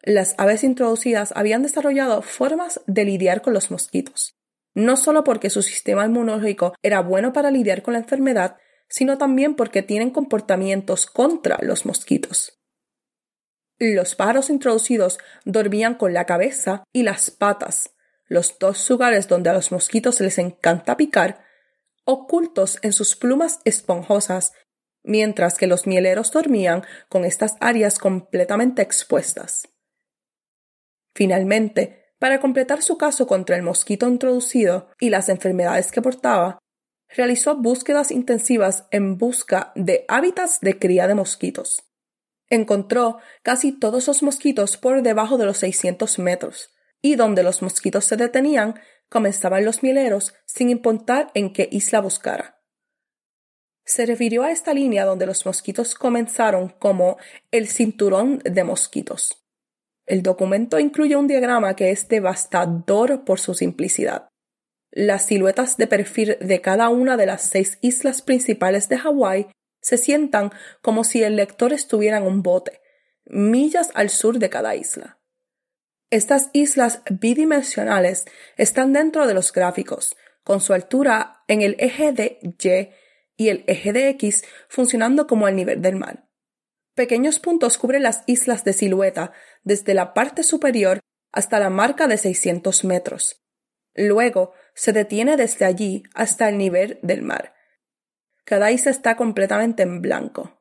Las 0.03 0.37
aves 0.39 0.63
introducidas 0.63 1.33
habían 1.35 1.65
desarrollado 1.65 2.23
formas 2.23 2.81
de 2.87 3.05
lidiar 3.05 3.43
con 3.43 3.53
los 3.53 3.73
mosquitos, 3.73 4.37
no 4.75 4.97
solo 4.97 5.25
porque 5.25 5.51
su 5.51 5.61
sistema 5.63 6.07
inmunológico 6.07 6.73
era 6.85 7.01
bueno 7.01 7.33
para 7.33 7.51
lidiar 7.51 7.83
con 7.83 7.95
la 7.95 7.99
enfermedad, 7.99 8.59
sino 8.89 9.19
también 9.19 9.57
porque 9.57 9.83
tienen 9.83 10.11
comportamientos 10.11 11.07
contra 11.07 11.59
los 11.63 11.85
mosquitos. 11.85 12.58
Los 13.79 14.17
pájaros 14.17 14.51
introducidos 14.51 15.19
dormían 15.45 15.95
con 15.95 16.13
la 16.13 16.27
cabeza 16.27 16.83
y 16.93 17.05
las 17.05 17.31
patas, 17.31 17.95
los 18.27 18.59
dos 18.59 18.89
lugares 18.91 19.29
donde 19.29 19.51
a 19.51 19.53
los 19.53 19.71
mosquitos 19.71 20.21
les 20.21 20.39
encanta 20.39 20.97
picar, 20.97 21.45
ocultos 22.05 22.79
en 22.83 22.93
sus 22.93 23.15
plumas 23.15 23.61
esponjosas, 23.65 24.53
mientras 25.05 25.57
que 25.57 25.69
los 25.69 25.87
mieleros 25.87 26.33
dormían 26.33 26.83
con 27.09 27.25
estas 27.25 27.55
áreas 27.61 28.01
completamente 28.01 28.83
expuestas. 28.83 29.69
Finalmente, 31.15 32.15
para 32.19 32.41
completar 32.41 32.83
su 32.83 32.99
caso 32.99 33.29
contra 33.29 33.57
el 33.57 33.63
mosquito 33.63 34.09
introducido 34.09 34.89
y 34.99 35.11
las 35.11 35.29
enfermedades 35.29 35.93
que 35.93 36.03
portaba, 36.03 36.59
realizó 37.09 37.57
búsquedas 37.57 38.11
intensivas 38.11 38.87
en 38.91 39.19
busca 39.19 39.73
de 39.77 40.05
hábitats 40.09 40.61
de 40.61 40.79
cría 40.79 41.07
de 41.07 41.15
mosquitos. 41.15 41.85
Encontró 42.51 43.19
casi 43.43 43.73
todos 43.73 44.07
los 44.07 44.23
mosquitos 44.23 44.77
por 44.77 45.03
debajo 45.03 45.37
de 45.39 45.47
los 45.47 45.59
600 45.59 46.19
metros, 46.19 46.71
y 47.03 47.17
donde 47.17 47.43
los 47.43 47.63
mosquitos 47.63 48.05
se 48.05 48.17
detenían, 48.17 48.81
comenzaban 49.09 49.65
los 49.65 49.83
mieleros 49.83 50.35
sin 50.47 50.71
importar 50.71 51.31
en 51.35 51.53
qué 51.53 51.69
isla 51.71 52.01
buscara. 52.01 52.61
Se 53.85 54.05
refirió 54.05 54.43
a 54.43 54.51
esta 54.51 54.75
línea 54.75 55.07
donde 55.07 55.27
los 55.27 55.47
mosquitos 55.47 55.95
comenzaron 55.95 56.69
como 56.69 57.17
el 57.51 57.69
cinturón 57.69 58.39
de 58.45 58.65
mosquitos. 58.65 59.43
El 60.05 60.23
documento 60.23 60.79
incluye 60.79 61.17
un 61.17 61.27
diagrama 61.27 61.75
que 61.77 61.91
es 61.91 62.09
devastador 62.09 63.25
por 63.25 63.41
su 63.41 63.55
simplicidad. 63.55 64.29
Las 64.91 65.27
siluetas 65.27 65.77
de 65.77 65.87
perfil 65.87 66.39
de 66.41 66.61
cada 66.61 66.89
una 66.89 67.17
de 67.17 67.27
las 67.27 67.43
seis 67.43 67.79
islas 67.83 68.23
principales 68.23 68.89
de 68.89 68.99
Hawái 68.99 69.49
se 69.89 69.97
sientan 69.97 70.53
como 70.83 71.03
si 71.03 71.23
el 71.23 71.37
lector 71.37 71.73
estuviera 71.73 72.19
en 72.19 72.25
un 72.25 72.43
bote, 72.43 72.83
millas 73.25 73.91
al 73.95 74.11
sur 74.11 74.39
de 74.39 74.51
cada 74.51 74.77
isla. 74.77 75.19
Estas 76.11 76.51
islas 76.53 77.01
bidimensionales 77.09 78.27
están 78.59 78.93
dentro 78.93 79.27
de 79.27 79.33
los 79.33 79.51
gráficos, 79.51 80.15
con 80.45 80.61
su 80.61 80.75
altura 80.75 81.43
en 81.49 81.63
el 81.63 81.75
eje 81.79 82.13
de 82.13 82.39
Y 82.43 82.91
y 83.37 83.49
el 83.49 83.65
eje 83.67 83.95
de 83.95 84.11
X 84.11 84.45
funcionando 84.69 85.27
como 85.27 85.49
el 85.49 85.57
nivel 85.57 85.81
del 85.81 85.97
mar. 85.97 86.29
Pequeños 86.95 87.39
puntos 87.39 87.79
cubren 87.79 88.03
las 88.03 88.25
islas 88.27 88.65
de 88.65 88.75
silueta 88.75 89.33
desde 89.63 89.95
la 89.95 90.13
parte 90.13 90.43
superior 90.43 91.01
hasta 91.33 91.59
la 91.61 91.71
marca 91.71 92.09
de 92.09 92.19
600 92.19 92.85
metros. 92.85 93.43
Luego 93.95 94.53
se 94.75 94.93
detiene 94.93 95.39
desde 95.39 95.65
allí 95.65 96.03
hasta 96.15 96.49
el 96.51 96.59
nivel 96.59 96.99
del 97.03 97.23
mar. 97.23 97.55
Está 98.51 99.17
completamente 99.17 99.83
en 99.83 100.01
blanco. 100.01 100.59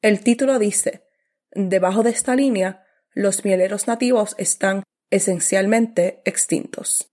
El 0.00 0.20
título 0.20 0.60
dice, 0.60 1.04
debajo 1.50 2.04
de 2.04 2.10
esta 2.10 2.36
línea, 2.36 2.84
los 3.12 3.44
mieleros 3.44 3.88
nativos 3.88 4.36
están 4.38 4.84
esencialmente 5.10 6.22
extintos. 6.24 7.10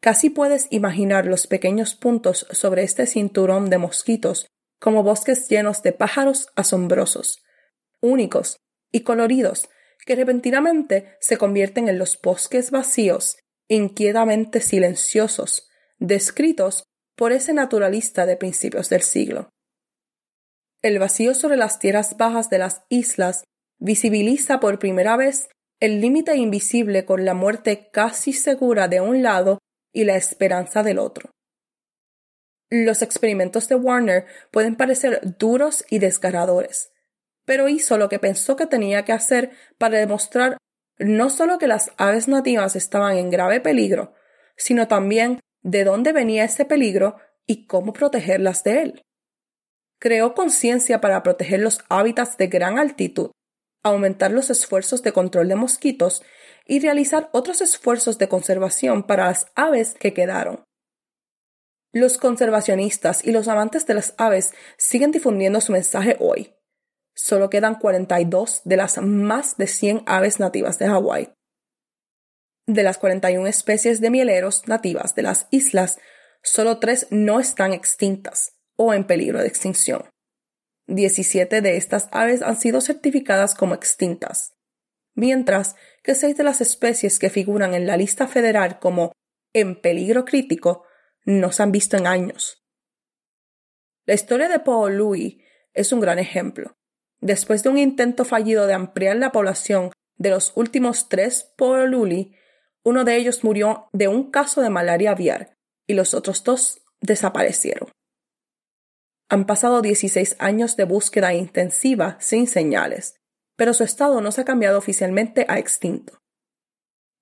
Casi 0.00 0.28
puedes 0.28 0.66
imaginar 0.70 1.24
los 1.26 1.46
pequeños 1.46 1.94
puntos 1.94 2.46
sobre 2.50 2.82
este 2.82 3.06
cinturón 3.06 3.70
de 3.70 3.78
mosquitos 3.78 4.48
como 4.80 5.04
bosques 5.04 5.48
llenos 5.48 5.82
de 5.82 5.92
pájaros 5.92 6.48
asombrosos, 6.56 7.44
únicos 8.00 8.56
y 8.90 9.00
coloridos, 9.00 9.70
que 10.04 10.16
repentinamente 10.16 11.16
se 11.20 11.38
convierten 11.38 11.88
en 11.88 11.98
los 11.98 12.20
bosques 12.20 12.70
vacíos, 12.70 13.36
inquietamente 13.68 14.60
silenciosos, 14.60 15.70
descritos 15.98 16.84
por 17.16 17.32
ese 17.32 17.52
naturalista 17.52 18.26
de 18.26 18.36
principios 18.36 18.88
del 18.88 19.02
siglo. 19.02 19.50
El 20.82 20.98
vacío 20.98 21.34
sobre 21.34 21.56
las 21.56 21.78
tierras 21.78 22.16
bajas 22.16 22.50
de 22.50 22.58
las 22.58 22.82
islas 22.88 23.44
visibiliza 23.78 24.60
por 24.60 24.78
primera 24.78 25.16
vez 25.16 25.48
el 25.80 26.00
límite 26.00 26.36
invisible 26.36 27.04
con 27.04 27.24
la 27.24 27.34
muerte 27.34 27.90
casi 27.90 28.32
segura 28.32 28.88
de 28.88 29.00
un 29.00 29.22
lado 29.22 29.58
y 29.92 30.04
la 30.04 30.16
esperanza 30.16 30.82
del 30.82 30.98
otro. 30.98 31.30
Los 32.70 33.02
experimentos 33.02 33.68
de 33.68 33.76
Warner 33.76 34.26
pueden 34.50 34.76
parecer 34.76 35.20
duros 35.38 35.84
y 35.90 35.98
desgarradores, 35.98 36.92
pero 37.44 37.68
hizo 37.68 37.98
lo 37.98 38.08
que 38.08 38.18
pensó 38.18 38.56
que 38.56 38.66
tenía 38.66 39.04
que 39.04 39.12
hacer 39.12 39.50
para 39.78 39.98
demostrar 39.98 40.56
no 40.98 41.28
solo 41.30 41.58
que 41.58 41.66
las 41.66 41.92
aves 41.96 42.28
nativas 42.28 42.76
estaban 42.76 43.16
en 43.16 43.30
grave 43.30 43.60
peligro, 43.60 44.14
sino 44.56 44.88
también 44.88 45.40
de 45.64 45.82
dónde 45.82 46.12
venía 46.12 46.44
ese 46.44 46.64
peligro 46.64 47.16
y 47.46 47.66
cómo 47.66 47.92
protegerlas 47.92 48.62
de 48.62 48.82
él. 48.82 49.02
Creó 49.98 50.34
conciencia 50.34 51.00
para 51.00 51.22
proteger 51.22 51.60
los 51.60 51.80
hábitats 51.88 52.36
de 52.36 52.46
gran 52.46 52.78
altitud, 52.78 53.30
aumentar 53.82 54.30
los 54.30 54.50
esfuerzos 54.50 55.02
de 55.02 55.12
control 55.12 55.48
de 55.48 55.56
mosquitos 55.56 56.22
y 56.66 56.80
realizar 56.80 57.30
otros 57.32 57.60
esfuerzos 57.60 58.18
de 58.18 58.28
conservación 58.28 59.02
para 59.02 59.26
las 59.26 59.46
aves 59.54 59.94
que 59.98 60.14
quedaron. 60.14 60.64
Los 61.92 62.18
conservacionistas 62.18 63.24
y 63.24 63.32
los 63.32 63.48
amantes 63.48 63.86
de 63.86 63.94
las 63.94 64.14
aves 64.18 64.52
siguen 64.76 65.12
difundiendo 65.12 65.60
su 65.60 65.72
mensaje 65.72 66.16
hoy. 66.18 66.54
Solo 67.14 67.48
quedan 67.48 67.76
42 67.76 68.62
de 68.64 68.76
las 68.76 68.98
más 68.98 69.56
de 69.56 69.68
100 69.68 70.02
aves 70.06 70.40
nativas 70.40 70.78
de 70.78 70.88
Hawái. 70.88 71.32
De 72.66 72.82
las 72.82 72.98
41 72.98 73.46
especies 73.46 74.00
de 74.00 74.10
mieleros 74.10 74.66
nativas 74.66 75.14
de 75.14 75.22
las 75.22 75.48
islas, 75.50 75.98
solo 76.42 76.78
tres 76.78 77.06
no 77.10 77.38
están 77.38 77.72
extintas 77.72 78.56
o 78.76 78.94
en 78.94 79.04
peligro 79.04 79.40
de 79.40 79.48
extinción. 79.48 80.08
17 80.86 81.60
de 81.60 81.76
estas 81.76 82.08
aves 82.10 82.42
han 82.42 82.56
sido 82.56 82.80
certificadas 82.80 83.54
como 83.54 83.74
extintas, 83.74 84.54
mientras 85.14 85.76
que 86.02 86.14
seis 86.14 86.36
de 86.36 86.44
las 86.44 86.60
especies 86.60 87.18
que 87.18 87.30
figuran 87.30 87.74
en 87.74 87.86
la 87.86 87.96
lista 87.96 88.28
federal 88.28 88.78
como 88.78 89.12
en 89.52 89.80
peligro 89.80 90.24
crítico 90.24 90.84
no 91.24 91.52
se 91.52 91.62
han 91.62 91.72
visto 91.72 91.96
en 91.96 92.06
años. 92.06 92.64
La 94.06 94.14
historia 94.14 94.48
de 94.48 94.60
Louis 94.90 95.38
es 95.72 95.92
un 95.92 96.00
gran 96.00 96.18
ejemplo. 96.18 96.76
Después 97.20 97.62
de 97.62 97.70
un 97.70 97.78
intento 97.78 98.24
fallido 98.24 98.66
de 98.66 98.74
ampliar 98.74 99.16
la 99.16 99.32
población 99.32 99.90
de 100.16 100.30
los 100.30 100.52
últimos 100.56 101.08
tres 101.08 101.52
Louis, 101.58 102.28
uno 102.84 103.04
de 103.04 103.16
ellos 103.16 103.44
murió 103.44 103.88
de 103.92 104.08
un 104.08 104.30
caso 104.30 104.60
de 104.60 104.70
malaria 104.70 105.12
aviar 105.12 105.54
y 105.88 105.94
los 105.94 106.14
otros 106.14 106.44
dos 106.44 106.82
desaparecieron. 107.00 107.88
Han 109.30 109.46
pasado 109.46 109.82
16 109.82 110.36
años 110.38 110.76
de 110.76 110.84
búsqueda 110.84 111.34
intensiva 111.34 112.16
sin 112.20 112.46
señales, 112.46 113.16
pero 113.56 113.72
su 113.74 113.84
estado 113.84 114.20
no 114.20 114.32
se 114.32 114.42
ha 114.42 114.44
cambiado 114.44 114.78
oficialmente 114.78 115.46
a 115.48 115.58
extinto. 115.58 116.18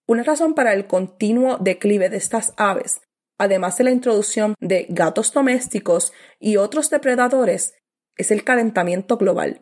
Una 0.07 0.25
razón 0.25 0.55
para 0.55 0.73
el 0.73 0.87
continuo 0.87 1.59
declive 1.59 2.11
de 2.11 2.17
estas 2.17 2.53
aves 2.57 3.01
además 3.43 3.77
de 3.77 3.85
la 3.85 3.91
introducción 3.91 4.55
de 4.61 4.87
gatos 4.89 5.33
domésticos 5.33 6.13
y 6.39 6.59
otros 6.59 6.91
depredadores, 6.91 7.75
es 8.17 8.31
el 8.31 8.45
calentamiento 8.45 9.17
global. 9.17 9.61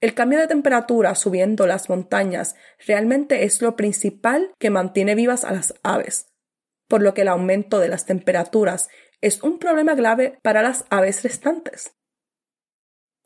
El 0.00 0.14
cambio 0.14 0.38
de 0.38 0.46
temperatura 0.46 1.14
subiendo 1.14 1.66
las 1.66 1.88
montañas 1.88 2.54
realmente 2.86 3.44
es 3.44 3.60
lo 3.60 3.74
principal 3.74 4.52
que 4.58 4.70
mantiene 4.70 5.14
vivas 5.14 5.44
a 5.44 5.52
las 5.52 5.74
aves, 5.82 6.26
por 6.86 7.02
lo 7.02 7.14
que 7.14 7.22
el 7.22 7.28
aumento 7.28 7.80
de 7.80 7.88
las 7.88 8.06
temperaturas 8.06 8.88
es 9.20 9.42
un 9.42 9.58
problema 9.58 9.94
grave 9.94 10.38
para 10.42 10.62
las 10.62 10.84
aves 10.90 11.24
restantes. 11.24 11.94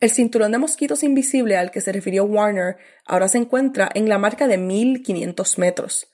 El 0.00 0.11
cinturón 0.11 0.52
de 0.52 0.58
mosquitos 0.58 1.02
invisible 1.02 1.56
al 1.56 1.70
que 1.70 1.80
se 1.80 1.92
refirió 1.92 2.24
Warner 2.24 2.76
ahora 3.04 3.28
se 3.28 3.38
encuentra 3.38 3.90
en 3.94 4.08
la 4.08 4.18
marca 4.18 4.48
de 4.48 4.56
1500 4.56 5.58
metros, 5.58 6.12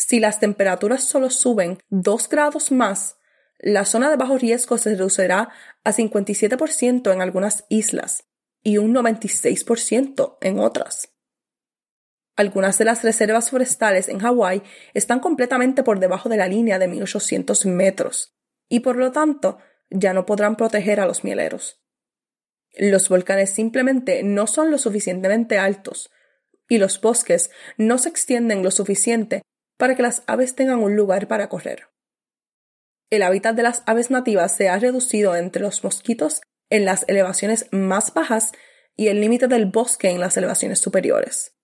si 0.00 0.18
las 0.18 0.40
temperaturas 0.40 1.04
solo 1.04 1.28
suben 1.28 1.78
2 1.90 2.28
grados 2.30 2.72
más, 2.72 3.18
la 3.58 3.84
zona 3.84 4.08
de 4.08 4.16
bajo 4.16 4.38
riesgo 4.38 4.78
se 4.78 4.90
reducirá 4.90 5.50
a 5.84 5.92
57% 5.92 7.12
en 7.12 7.20
algunas 7.20 7.66
islas 7.68 8.29
y 8.62 8.78
un 8.78 8.94
96% 8.94 10.38
en 10.40 10.58
otras. 10.58 11.12
Algunas 12.36 12.78
de 12.78 12.84
las 12.84 13.02
reservas 13.02 13.50
forestales 13.50 14.08
en 14.08 14.18
Hawái 14.18 14.62
están 14.94 15.20
completamente 15.20 15.82
por 15.82 16.00
debajo 16.00 16.28
de 16.28 16.36
la 16.36 16.48
línea 16.48 16.78
de 16.78 16.88
1800 16.88 17.66
metros 17.66 18.34
y 18.68 18.80
por 18.80 18.96
lo 18.96 19.12
tanto 19.12 19.58
ya 19.90 20.14
no 20.14 20.24
podrán 20.24 20.56
proteger 20.56 21.00
a 21.00 21.06
los 21.06 21.24
mieleros. 21.24 21.82
Los 22.78 23.08
volcanes 23.08 23.50
simplemente 23.50 24.22
no 24.22 24.46
son 24.46 24.70
lo 24.70 24.78
suficientemente 24.78 25.58
altos 25.58 26.10
y 26.68 26.78
los 26.78 27.00
bosques 27.00 27.50
no 27.76 27.98
se 27.98 28.08
extienden 28.08 28.62
lo 28.62 28.70
suficiente 28.70 29.42
para 29.76 29.96
que 29.96 30.02
las 30.02 30.22
aves 30.26 30.54
tengan 30.54 30.78
un 30.78 30.94
lugar 30.94 31.26
para 31.26 31.48
correr. 31.48 31.88
El 33.10 33.22
hábitat 33.22 33.56
de 33.56 33.64
las 33.64 33.82
aves 33.86 34.10
nativas 34.10 34.54
se 34.54 34.68
ha 34.68 34.78
reducido 34.78 35.34
entre 35.34 35.62
los 35.62 35.82
mosquitos 35.82 36.42
en 36.70 36.84
las 36.84 37.04
elevaciones 37.08 37.66
más 37.72 38.14
bajas 38.14 38.52
y 38.96 39.08
el 39.08 39.20
límite 39.20 39.48
del 39.48 39.66
bosque 39.66 40.08
en 40.10 40.20
las 40.20 40.36
elevaciones 40.36 40.78
superiores. 40.78 41.54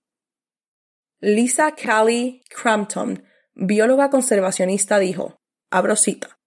Lisa 1.21 1.75
Callie 1.75 2.43
Crampton, 2.51 3.25
bióloga 3.55 4.11
conservacionista, 4.11 4.99
dijo, 4.99 5.41
abro 5.71 5.97
cita, 5.97 6.39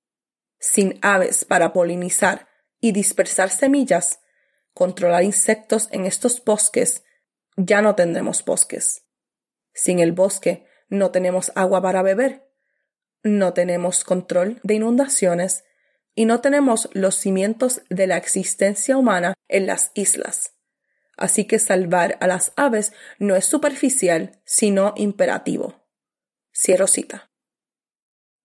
sin 0.59 0.99
aves 1.01 1.45
para 1.45 1.73
polinizar 1.73 2.47
y 2.79 2.91
dispersar 2.91 3.49
semillas, 3.49 4.19
controlar 4.73 5.23
insectos 5.23 5.87
en 5.91 6.05
estos 6.05 6.43
bosques, 6.43 7.03
ya 7.57 7.81
no 7.81 7.95
tendremos 7.95 8.45
bosques. 8.45 9.05
Sin 9.73 9.99
el 9.99 10.11
bosque, 10.11 10.65
no 10.87 11.11
tenemos 11.11 11.51
agua 11.55 11.81
para 11.81 12.01
beber, 12.01 12.49
no 13.23 13.53
tenemos 13.53 14.03
control 14.03 14.59
de 14.63 14.75
inundaciones, 14.75 15.65
y 16.19 16.25
no 16.25 16.41
tenemos 16.41 16.89
los 16.91 17.15
cimientos 17.15 17.81
de 17.89 18.05
la 18.05 18.17
existencia 18.17 18.97
humana 18.97 19.35
en 19.47 19.65
las 19.67 19.91
islas. 19.93 20.53
Así 21.15 21.45
que 21.45 21.59
salvar 21.59 22.17
a 22.19 22.27
las 22.27 22.51
aves 22.57 22.91
no 23.19 23.37
es 23.37 23.45
superficial, 23.45 24.37
sino 24.43 24.93
imperativo. 24.97 25.81
Cierro 26.53 26.87
cita. 26.87 27.31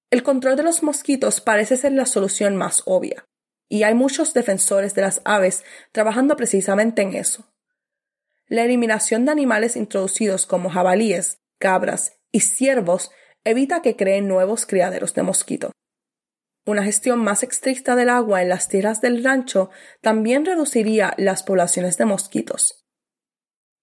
El 0.09 0.23
control 0.23 0.55
de 0.55 0.63
los 0.63 0.85
mosquitos 0.85 1.41
parece 1.41 1.77
ser 1.77 1.91
la 1.91 2.07
solución 2.07 2.55
más 2.55 2.85
obvia, 2.87 3.25
y 3.69 3.83
hay 3.83 3.95
muchos 3.95 4.35
defensores 4.35 4.95
de 4.95 5.03
las 5.03 5.21
aves 5.25 5.65
trabajando 5.91 6.37
precisamente 6.37 7.03
en 7.03 7.15
eso. 7.15 7.53
La 8.47 8.63
eliminación 8.63 9.25
de 9.25 9.33
animales 9.33 9.75
introducidos 9.75 10.47
como 10.47 10.71
jabalíes, 10.71 11.41
cabras 11.59 12.21
y 12.31 12.39
ciervos 12.39 13.11
evita 13.43 13.83
que 13.83 13.97
creen 13.97 14.29
nuevos 14.29 14.65
criaderos 14.65 15.13
de 15.15 15.25
mosquito. 15.25 15.73
Una 16.67 16.83
gestión 16.83 17.19
más 17.19 17.43
estricta 17.43 17.95
del 17.95 18.09
agua 18.09 18.41
en 18.41 18.49
las 18.49 18.69
tierras 18.69 19.01
del 19.01 19.23
rancho 19.23 19.71
también 20.01 20.47
reduciría 20.47 21.15
las 21.19 21.43
poblaciones 21.43 21.99
de 21.99 22.07
mosquitos. 22.07 22.87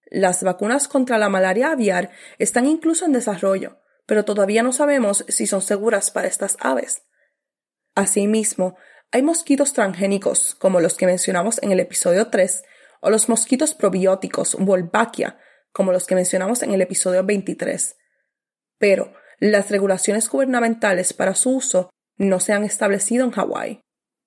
Las 0.06 0.42
vacunas 0.42 0.88
contra 0.88 1.16
la 1.18 1.28
malaria 1.28 1.70
aviar 1.70 2.10
están 2.38 2.66
incluso 2.66 3.04
en 3.04 3.12
desarrollo, 3.12 3.78
pero 4.04 4.24
todavía 4.24 4.62
no 4.62 4.72
sabemos 4.72 5.24
si 5.28 5.46
son 5.46 5.62
seguras 5.62 6.10
para 6.10 6.26
estas 6.26 6.56
aves. 6.60 7.04
Asimismo, 7.94 8.76
hay 9.12 9.22
mosquitos 9.22 9.72
transgénicos, 9.72 10.54
como 10.56 10.80
los 10.80 10.94
que 10.96 11.06
mencionamos 11.06 11.62
en 11.62 11.70
el 11.70 11.80
episodio 11.80 12.28
3, 12.28 12.64
o 13.00 13.10
los 13.10 13.28
mosquitos 13.28 13.74
probióticos, 13.74 14.56
Wolbachia, 14.58 15.38
como 15.72 15.92
los 15.92 16.06
que 16.06 16.14
mencionamos 16.14 16.62
en 16.62 16.72
el 16.72 16.82
episodio 16.82 17.24
23. 17.24 17.96
Pero 18.78 19.12
las 19.38 19.70
regulaciones 19.70 20.28
gubernamentales 20.28 21.12
para 21.12 21.34
su 21.34 21.56
uso 21.56 21.91
no 22.16 22.40
se 22.40 22.52
han 22.52 22.64
establecido 22.64 23.24
en 23.24 23.30
Hawái. 23.30 23.80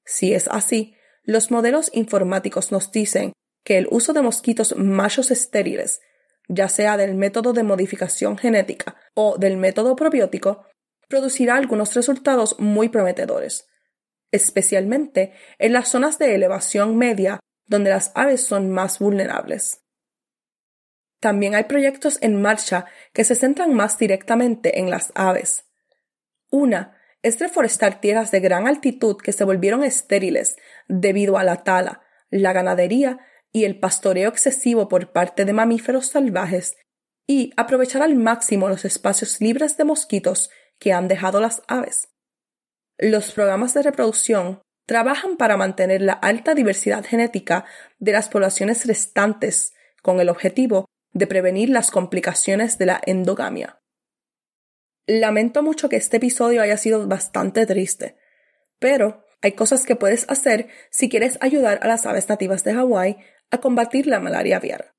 Si 0.06 0.34
es 0.34 0.48
así, 0.48 0.95
los 1.24 1.52
modelos 1.52 1.89
informáticos 1.93 2.71
nos 2.71 2.91
dicen 2.91 3.34
que 3.63 3.78
el 3.78 3.88
uso 3.89 4.13
de 4.13 4.21
mosquitos 4.21 4.76
machos 4.78 5.32
estériles, 5.32 6.02
ya 6.48 6.69
sea 6.69 6.98
del 6.98 7.15
método 7.15 7.54
de 7.54 7.63
modificación 7.63 8.38
genética 8.38 8.95
o 9.15 9.38
del 9.38 9.58
método 9.58 9.95
probiótico, 9.95 10.65
producirá 11.08 11.56
algunos 11.56 11.95
resultados 11.95 12.60
muy 12.60 12.89
prometedores, 12.89 13.67
especialmente 14.32 15.34
en 15.58 15.74
las 15.74 15.89
zonas 15.89 16.19
de 16.19 16.36
elevación 16.36 16.98
media 16.98 17.39
donde 17.65 17.89
las 17.89 18.12
aves 18.15 18.41
son 18.41 18.69
más 18.69 19.00
vulnerables. 19.00 19.82
También 21.19 21.56
hay 21.56 21.63
proyectos 21.63 22.19
en 22.21 22.39
marcha 22.39 22.86
que 23.13 23.24
se 23.24 23.36
centran 23.36 23.74
más 23.74 23.98
directamente 23.98 24.80
en 24.80 24.91
las 24.91 25.12
aves. 25.15 25.65
Una 26.52 26.94
es 27.25 27.39
reforestar 27.39 28.01
tierras 28.01 28.29
de 28.29 28.39
gran 28.39 28.67
altitud 28.67 29.17
que 29.17 29.31
se 29.31 29.43
volvieron 29.43 29.83
estériles 29.83 30.57
debido 30.88 31.39
a 31.39 31.43
la 31.43 31.63
tala, 31.63 32.03
la 32.29 32.53
ganadería 32.53 33.17
y 33.51 33.63
el 33.63 33.79
pastoreo 33.79 34.29
excesivo 34.29 34.88
por 34.88 35.11
parte 35.11 35.43
de 35.43 35.51
mamíferos 35.51 36.05
salvajes 36.05 36.77
y 37.25 37.51
aprovechar 37.57 38.03
al 38.03 38.13
máximo 38.13 38.69
los 38.69 38.85
espacios 38.85 39.41
libres 39.41 39.75
de 39.75 39.85
mosquitos 39.85 40.51
que 40.77 40.93
han 40.93 41.07
dejado 41.07 41.41
las 41.41 41.63
aves. 41.67 42.09
Los 42.99 43.31
programas 43.31 43.73
de 43.73 43.81
reproducción 43.81 44.61
trabajan 44.85 45.35
para 45.35 45.57
mantener 45.57 46.03
la 46.03 46.13
alta 46.13 46.53
diversidad 46.53 47.03
genética 47.03 47.65
de 47.97 48.11
las 48.11 48.29
poblaciones 48.29 48.85
restantes 48.85 49.73
con 50.03 50.19
el 50.19 50.29
objetivo 50.29 50.85
de 51.11 51.25
prevenir 51.25 51.69
las 51.69 51.89
complicaciones 51.89 52.77
de 52.77 52.85
la 52.85 53.01
endogamia. 53.03 53.81
Lamento 55.07 55.61
mucho 55.61 55.87
que 55.87 55.97
este 55.97 56.17
episodio 56.17 56.61
haya 56.61 56.77
sido 56.77 57.07
bastante 57.07 57.65
triste, 57.65 58.17
pero 58.79 59.23
hay 59.41 59.51
cosas 59.51 59.85
que 59.85 59.95
puedes 59.95 60.27
hacer 60.29 60.67
si 60.89 61.09
quieres 61.09 61.37
ayudar 61.41 61.79
a 61.83 61.87
las 61.87 62.07
aves 62.07 62.27
nativas 62.27 62.63
de 62.63 62.73
Hawái 62.73 63.17
a 63.51 63.59
combatir 63.59 64.07
la 64.07 64.19
malaria 64.19 64.57
aviar. 64.57 64.95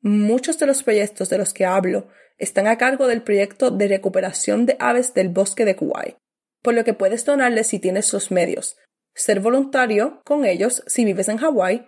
Muchos 0.00 0.58
de 0.58 0.66
los 0.66 0.82
proyectos 0.82 1.28
de 1.28 1.38
los 1.38 1.52
que 1.52 1.64
hablo 1.64 2.08
están 2.38 2.66
a 2.66 2.78
cargo 2.78 3.06
del 3.06 3.22
proyecto 3.22 3.70
de 3.70 3.86
recuperación 3.86 4.66
de 4.66 4.76
aves 4.80 5.14
del 5.14 5.28
bosque 5.28 5.64
de 5.64 5.76
Kauai, 5.76 6.16
por 6.62 6.74
lo 6.74 6.82
que 6.84 6.94
puedes 6.94 7.24
donarles 7.24 7.68
si 7.68 7.78
tienes 7.78 8.12
los 8.12 8.32
medios, 8.32 8.78
ser 9.14 9.38
voluntario 9.38 10.22
con 10.24 10.44
ellos 10.44 10.82
si 10.86 11.04
vives 11.04 11.28
en 11.28 11.36
Hawái 11.36 11.86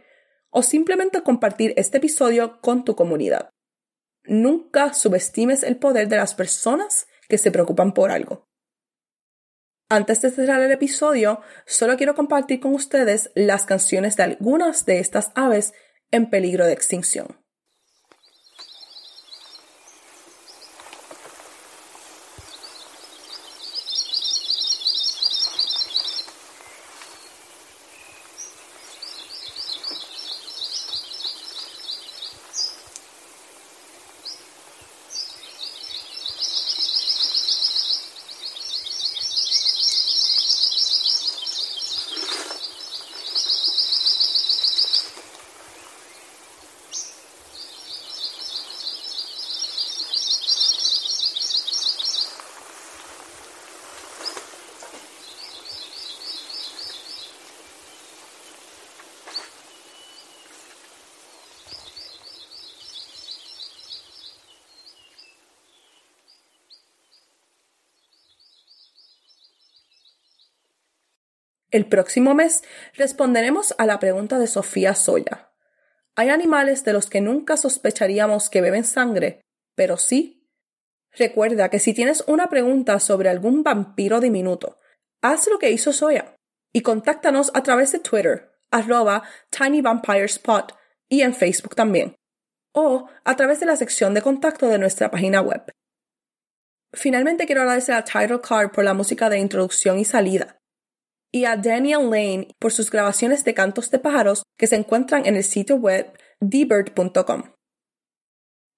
o 0.50 0.62
simplemente 0.62 1.22
compartir 1.22 1.72
este 1.76 1.98
episodio 1.98 2.60
con 2.60 2.84
tu 2.84 2.94
comunidad. 2.94 3.50
Nunca 4.24 4.94
subestimes 4.94 5.64
el 5.64 5.78
poder 5.78 6.06
de 6.08 6.16
las 6.16 6.34
personas 6.34 7.08
que 7.32 7.38
se 7.38 7.50
preocupan 7.50 7.94
por 7.94 8.10
algo. 8.10 8.46
Antes 9.88 10.20
de 10.20 10.30
cerrar 10.30 10.60
el 10.60 10.70
episodio, 10.70 11.40
solo 11.64 11.96
quiero 11.96 12.14
compartir 12.14 12.60
con 12.60 12.74
ustedes 12.74 13.30
las 13.34 13.64
canciones 13.64 14.18
de 14.18 14.24
algunas 14.24 14.84
de 14.84 14.98
estas 14.98 15.32
aves 15.34 15.72
en 16.10 16.28
peligro 16.28 16.66
de 16.66 16.74
extinción. 16.74 17.41
El 71.72 71.86
próximo 71.86 72.34
mes 72.34 72.62
responderemos 72.92 73.74
a 73.78 73.86
la 73.86 73.98
pregunta 73.98 74.38
de 74.38 74.46
Sofía 74.46 74.94
Soya. 74.94 75.50
¿Hay 76.14 76.28
animales 76.28 76.84
de 76.84 76.92
los 76.92 77.08
que 77.08 77.22
nunca 77.22 77.56
sospecharíamos 77.56 78.50
que 78.50 78.60
beben 78.60 78.84
sangre, 78.84 79.40
pero 79.74 79.96
sí? 79.96 80.46
Recuerda 81.12 81.70
que 81.70 81.78
si 81.78 81.94
tienes 81.94 82.24
una 82.26 82.50
pregunta 82.50 83.00
sobre 83.00 83.30
algún 83.30 83.62
vampiro 83.62 84.20
diminuto, 84.20 84.78
haz 85.22 85.48
lo 85.48 85.58
que 85.58 85.70
hizo 85.70 85.94
Soya 85.94 86.36
y 86.74 86.82
contáctanos 86.82 87.50
a 87.54 87.62
través 87.62 87.90
de 87.92 88.00
Twitter, 88.00 88.52
arroba 88.70 89.22
tinyvampirespot 89.48 90.76
y 91.08 91.22
en 91.22 91.34
Facebook 91.34 91.74
también, 91.74 92.16
o 92.72 93.08
a 93.24 93.34
través 93.34 93.60
de 93.60 93.66
la 93.66 93.76
sección 93.76 94.12
de 94.12 94.20
contacto 94.20 94.68
de 94.68 94.78
nuestra 94.78 95.10
página 95.10 95.40
web. 95.40 95.62
Finalmente 96.92 97.46
quiero 97.46 97.62
agradecer 97.62 97.94
a 97.94 98.04
Title 98.04 98.42
Card 98.42 98.72
por 98.72 98.84
la 98.84 98.92
música 98.92 99.30
de 99.30 99.38
introducción 99.38 99.98
y 99.98 100.04
salida 100.04 100.58
y 101.32 101.46
a 101.46 101.56
Daniel 101.56 102.10
Lane 102.10 102.48
por 102.58 102.72
sus 102.72 102.90
grabaciones 102.90 103.44
de 103.44 103.54
cantos 103.54 103.90
de 103.90 103.98
pájaros 103.98 104.44
que 104.58 104.66
se 104.66 104.76
encuentran 104.76 105.26
en 105.26 105.36
el 105.36 105.44
sitio 105.44 105.76
web 105.76 106.12
dbird.com. 106.40 107.44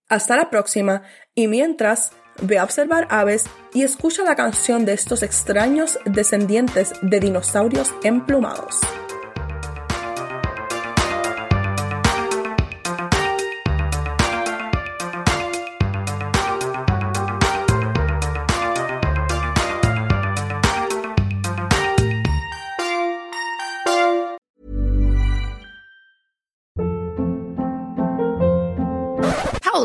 Hasta 0.08 0.36
la 0.36 0.50
próxima 0.50 1.02
y 1.34 1.48
mientras, 1.48 2.12
ve 2.40 2.58
a 2.58 2.64
observar 2.64 3.06
aves 3.10 3.46
y 3.72 3.82
escucha 3.82 4.22
la 4.22 4.36
canción 4.36 4.84
de 4.84 4.92
estos 4.92 5.22
extraños 5.22 5.98
descendientes 6.04 6.92
de 7.02 7.20
dinosaurios 7.20 7.92
emplumados. 8.02 8.80